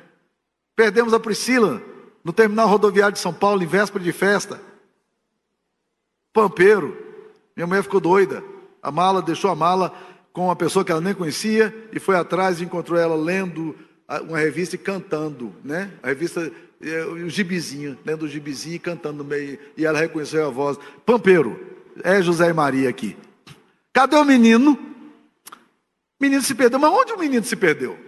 Perdemos 0.74 1.14
a 1.14 1.20
Priscila 1.20 1.80
no 2.24 2.32
terminal 2.32 2.68
rodoviário 2.68 3.12
de 3.12 3.20
São 3.20 3.32
Paulo, 3.32 3.62
em 3.62 3.66
véspera 3.66 4.02
de 4.02 4.12
festa 4.12 4.60
pampeiro. 6.34 6.98
Minha 7.56 7.66
mulher 7.66 7.82
ficou 7.84 8.00
doida. 8.00 8.42
A 8.82 8.90
mala, 8.90 9.22
deixou 9.22 9.50
a 9.50 9.54
mala 9.54 9.94
com 10.32 10.46
uma 10.46 10.56
pessoa 10.56 10.84
que 10.84 10.90
ela 10.90 11.00
nem 11.00 11.14
conhecia 11.14 11.72
e 11.92 12.00
foi 12.00 12.16
atrás 12.16 12.60
e 12.60 12.64
encontrou 12.64 12.98
ela 12.98 13.14
lendo 13.14 13.74
uma 14.22 14.38
revista 14.38 14.76
cantando, 14.76 15.54
né? 15.64 15.90
A 16.02 16.08
revista, 16.08 16.52
é, 16.80 17.04
o 17.04 17.28
gibizinho, 17.28 17.98
lendo 18.04 18.24
o 18.24 18.28
gibizinho 18.28 18.76
e 18.76 18.78
cantando 18.78 19.18
no 19.18 19.24
meio. 19.24 19.58
E 19.76 19.84
ela 19.84 19.98
reconheceu 19.98 20.46
a 20.46 20.50
voz. 20.50 20.78
Pampeiro, 21.06 21.58
é 22.02 22.20
José 22.20 22.48
e 22.48 22.52
Maria 22.52 22.88
aqui. 22.88 23.16
Cadê 23.92 24.16
o 24.16 24.24
menino? 24.24 24.72
O 24.72 26.22
menino 26.22 26.42
se 26.42 26.54
perdeu. 26.54 26.78
Mas 26.78 26.92
onde 26.92 27.12
o 27.12 27.18
menino 27.18 27.44
se 27.44 27.56
perdeu? 27.56 27.98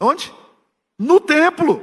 Onde? 0.00 0.32
No 0.98 1.20
templo. 1.20 1.82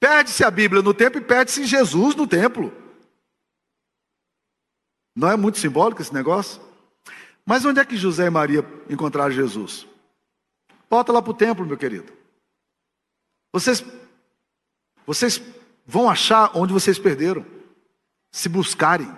Perde-se 0.00 0.42
a 0.42 0.50
Bíblia 0.50 0.82
no 0.82 0.92
templo 0.92 1.20
e 1.20 1.24
perde-se 1.24 1.64
Jesus 1.64 2.16
no 2.16 2.26
templo. 2.26 2.72
Não 5.14 5.30
é 5.30 5.36
muito 5.36 5.58
simbólico 5.58 6.02
esse 6.02 6.12
negócio? 6.12 6.60
Mas 7.44 7.64
onde 7.64 7.80
é 7.80 7.84
que 7.84 7.96
José 7.96 8.26
e 8.26 8.30
Maria 8.30 8.64
encontraram 8.88 9.30
Jesus? 9.30 9.86
Volta 10.92 11.10
lá 11.10 11.22
para 11.22 11.30
o 11.30 11.34
templo, 11.34 11.64
meu 11.64 11.78
querido. 11.78 12.12
Vocês, 13.50 13.82
vocês 15.06 15.40
vão 15.86 16.06
achar 16.06 16.50
onde 16.54 16.70
vocês 16.70 16.98
perderam, 16.98 17.46
se 18.30 18.46
buscarem. 18.46 19.10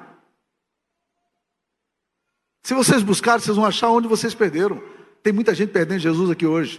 Se 2.62 2.74
vocês 2.74 3.02
buscarem, 3.02 3.40
vocês 3.40 3.56
vão 3.56 3.66
achar 3.66 3.90
onde 3.90 4.06
vocês 4.06 4.32
perderam. 4.36 4.80
Tem 5.20 5.32
muita 5.32 5.52
gente 5.52 5.72
perdendo 5.72 5.98
Jesus 5.98 6.30
aqui 6.30 6.46
hoje. 6.46 6.78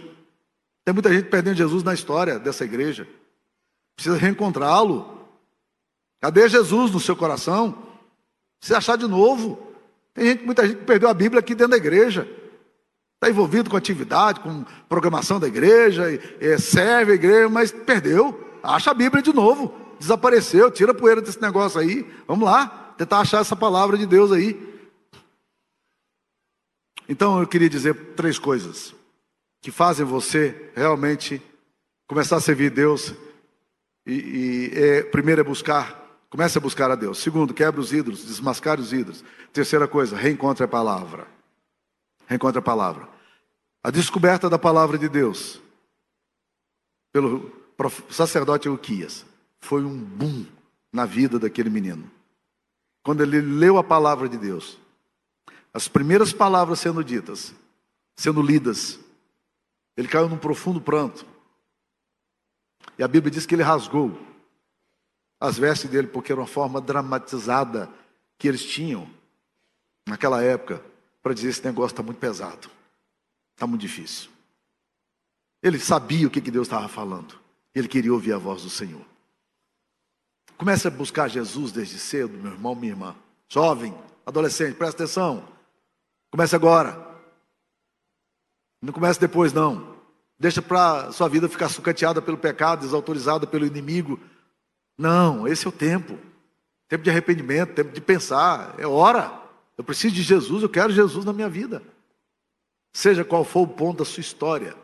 Tem 0.82 0.94
muita 0.94 1.12
gente 1.12 1.28
perdendo 1.28 1.58
Jesus 1.58 1.82
na 1.82 1.92
história 1.92 2.38
dessa 2.38 2.64
igreja. 2.64 3.06
Precisa 3.96 4.16
reencontrá-lo. 4.16 5.28
Cadê 6.22 6.48
Jesus 6.48 6.90
no 6.90 7.00
seu 7.00 7.14
coração? 7.14 7.86
Precisa 8.58 8.78
achar 8.78 8.96
de 8.96 9.06
novo. 9.06 9.74
Tem 10.14 10.24
gente, 10.24 10.44
muita 10.44 10.66
gente 10.66 10.78
que 10.78 10.86
perdeu 10.86 11.10
a 11.10 11.14
Bíblia 11.14 11.40
aqui 11.40 11.54
dentro 11.54 11.72
da 11.72 11.76
igreja. 11.76 12.26
Está 13.16 13.30
envolvido 13.30 13.70
com 13.70 13.76
atividade, 13.76 14.40
com 14.40 14.64
programação 14.88 15.40
da 15.40 15.48
igreja, 15.48 16.04
serve 16.58 17.12
a 17.12 17.14
igreja, 17.14 17.48
mas 17.48 17.72
perdeu. 17.72 18.38
Acha 18.62 18.90
a 18.90 18.94
Bíblia 18.94 19.22
de 19.22 19.32
novo. 19.32 19.74
Desapareceu, 19.98 20.70
tira 20.70 20.92
a 20.92 20.94
poeira 20.94 21.22
desse 21.22 21.40
negócio 21.40 21.80
aí. 21.80 22.06
Vamos 22.28 22.44
lá, 22.44 22.94
tentar 22.98 23.20
achar 23.20 23.40
essa 23.40 23.56
palavra 23.56 23.96
de 23.96 24.06
Deus 24.06 24.32
aí. 24.32 24.76
Então 27.08 27.40
eu 27.40 27.46
queria 27.46 27.70
dizer 27.70 27.94
três 28.14 28.38
coisas 28.38 28.94
que 29.62 29.70
fazem 29.70 30.04
você 30.04 30.70
realmente 30.74 31.40
começar 32.06 32.36
a 32.36 32.40
servir 32.40 32.70
Deus 32.70 33.14
e, 34.06 34.12
e 34.12 34.70
é, 34.74 35.02
primeiro 35.02 35.40
é 35.40 35.44
buscar, 35.44 36.20
comece 36.28 36.58
a 36.58 36.60
buscar 36.60 36.90
a 36.90 36.94
Deus. 36.94 37.18
Segundo, 37.18 37.54
quebra 37.54 37.80
os 37.80 37.92
ídolos, 37.92 38.26
desmascare 38.26 38.80
os 38.80 38.92
ídolos. 38.92 39.24
Terceira 39.52 39.88
coisa, 39.88 40.16
reencontre 40.16 40.64
a 40.64 40.68
palavra. 40.68 41.35
Reencontre 42.26 42.58
a 42.58 42.62
palavra. 42.62 43.08
A 43.82 43.90
descoberta 43.90 44.50
da 44.50 44.58
palavra 44.58 44.98
de 44.98 45.08
Deus 45.08 45.60
pelo 47.12 47.50
sacerdote 48.10 48.66
Euquias 48.66 49.24
foi 49.60 49.84
um 49.84 49.96
boom 49.96 50.44
na 50.92 51.06
vida 51.06 51.38
daquele 51.38 51.70
menino. 51.70 52.10
Quando 53.02 53.22
ele 53.22 53.40
leu 53.40 53.78
a 53.78 53.84
palavra 53.84 54.28
de 54.28 54.36
Deus, 54.36 54.78
as 55.72 55.88
primeiras 55.88 56.32
palavras 56.32 56.80
sendo 56.80 57.04
ditas, 57.04 57.54
sendo 58.16 58.42
lidas, 58.42 58.98
ele 59.96 60.08
caiu 60.08 60.28
num 60.28 60.38
profundo 60.38 60.80
pranto. 60.80 61.24
E 62.98 63.02
a 63.02 63.08
Bíblia 63.08 63.30
diz 63.30 63.46
que 63.46 63.54
ele 63.54 63.62
rasgou 63.62 64.18
as 65.40 65.58
vestes 65.58 65.88
dele, 65.88 66.08
porque 66.08 66.32
era 66.32 66.40
uma 66.40 66.46
forma 66.46 66.80
dramatizada 66.80 67.90
que 68.38 68.48
eles 68.48 68.64
tinham 68.64 69.08
naquela 70.06 70.42
época 70.42 70.82
para 71.26 71.34
dizer: 71.34 71.48
esse 71.48 71.64
negócio 71.64 71.92
está 71.92 72.04
muito 72.04 72.18
pesado, 72.18 72.70
está 73.52 73.66
muito 73.66 73.80
difícil. 73.80 74.30
Ele 75.60 75.76
sabia 75.76 76.24
o 76.24 76.30
que, 76.30 76.40
que 76.40 76.52
Deus 76.52 76.68
estava 76.68 76.86
falando, 76.86 77.36
ele 77.74 77.88
queria 77.88 78.12
ouvir 78.12 78.32
a 78.32 78.38
voz 78.38 78.62
do 78.62 78.70
Senhor. 78.70 79.04
Comece 80.56 80.86
a 80.86 80.90
buscar 80.90 81.26
Jesus 81.26 81.72
desde 81.72 81.98
cedo, 81.98 82.38
meu 82.38 82.52
irmão, 82.52 82.76
minha 82.76 82.92
irmã. 82.92 83.16
Jovem, 83.48 83.92
adolescente, 84.24 84.76
presta 84.76 85.02
atenção. 85.02 85.48
Comece 86.30 86.54
agora. 86.54 86.96
Não 88.80 88.92
comece 88.92 89.18
depois, 89.18 89.52
não. 89.52 89.96
Deixa 90.38 90.62
para 90.62 91.10
sua 91.10 91.28
vida 91.28 91.48
ficar 91.48 91.68
sucateada 91.68 92.22
pelo 92.22 92.38
pecado, 92.38 92.82
desautorizada 92.82 93.48
pelo 93.48 93.66
inimigo. 93.66 94.20
Não, 94.96 95.48
esse 95.48 95.66
é 95.66 95.68
o 95.68 95.72
tempo. 95.72 96.16
Tempo 96.88 97.02
de 97.02 97.10
arrependimento, 97.10 97.74
tempo 97.74 97.90
de 97.90 98.00
pensar. 98.00 98.76
É 98.78 98.86
hora. 98.86 99.45
Eu 99.76 99.84
preciso 99.84 100.14
de 100.14 100.22
Jesus, 100.22 100.62
eu 100.62 100.68
quero 100.68 100.92
Jesus 100.92 101.24
na 101.24 101.32
minha 101.32 101.48
vida. 101.48 101.82
seja 102.92 103.24
qual 103.24 103.44
for 103.44 103.62
o 103.62 103.68
ponto 103.68 103.98
da 103.98 104.04
sua 104.04 104.22
história. 104.22 104.74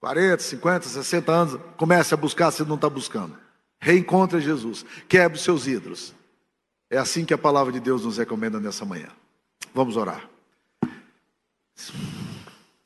40, 0.00 0.42
50, 0.42 0.88
60 0.88 1.32
anos, 1.32 1.60
comece 1.76 2.14
a 2.14 2.16
buscar 2.16 2.50
se 2.50 2.64
não 2.64 2.76
está 2.76 2.88
buscando. 2.88 3.38
Reencontre 3.78 4.40
Jesus, 4.40 4.84
quebre 5.08 5.36
os 5.36 5.44
seus 5.44 5.66
ídolos. 5.66 6.14
É 6.90 6.96
assim 6.98 7.24
que 7.24 7.34
a 7.34 7.38
palavra 7.38 7.72
de 7.72 7.78
Deus 7.78 8.04
nos 8.04 8.16
recomenda 8.16 8.58
nessa 8.58 8.84
manhã. 8.84 9.10
Vamos 9.74 9.96
orar. 9.96 10.28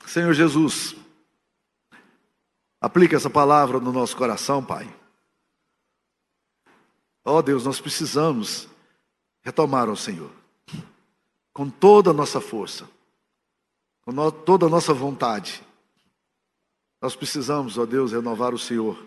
Senhor 0.06 0.32
Jesus, 0.34 0.96
aplica 2.80 3.16
essa 3.16 3.30
palavra 3.30 3.78
no 3.78 3.92
nosso 3.92 4.16
coração, 4.16 4.64
Pai. 4.64 4.92
Ó 7.24 7.38
oh 7.38 7.42
Deus, 7.42 7.64
nós 7.64 7.80
precisamos 7.80 8.68
retomar 9.42 9.88
ao 9.88 9.96
Senhor 9.96 10.30
com 11.56 11.70
toda 11.70 12.10
a 12.10 12.12
nossa 12.12 12.38
força, 12.38 12.86
com 14.02 14.30
toda 14.30 14.66
a 14.66 14.68
nossa 14.68 14.92
vontade. 14.92 15.64
Nós 17.00 17.16
precisamos, 17.16 17.78
ó 17.78 17.86
Deus, 17.86 18.12
renovar 18.12 18.52
o 18.52 18.58
Senhor, 18.58 19.02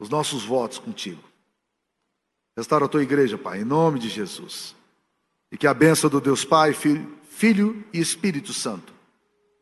os 0.00 0.08
nossos 0.08 0.44
votos 0.44 0.80
contigo. 0.80 1.22
Restaura 2.56 2.86
a 2.86 2.88
tua 2.88 3.04
igreja, 3.04 3.38
Pai, 3.38 3.60
em 3.60 3.64
nome 3.64 4.00
de 4.00 4.08
Jesus. 4.08 4.74
E 5.52 5.56
que 5.56 5.68
a 5.68 5.72
bênção 5.72 6.10
do 6.10 6.20
Deus 6.20 6.44
Pai, 6.44 6.72
Filho, 6.72 7.16
Filho 7.22 7.84
e 7.94 8.00
Espírito 8.00 8.52
Santo 8.52 8.92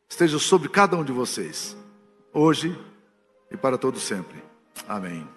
esteja 0.09 0.39
sobre 0.39 0.71
cada 0.71 0.97
um 0.97 1.05
de 1.05 1.13
vocês, 1.13 1.77
hoje 2.33 2.75
e 3.51 3.57
para 3.59 3.77
todo 3.77 4.01
sempre. 4.01 4.43
Amém. 4.89 5.36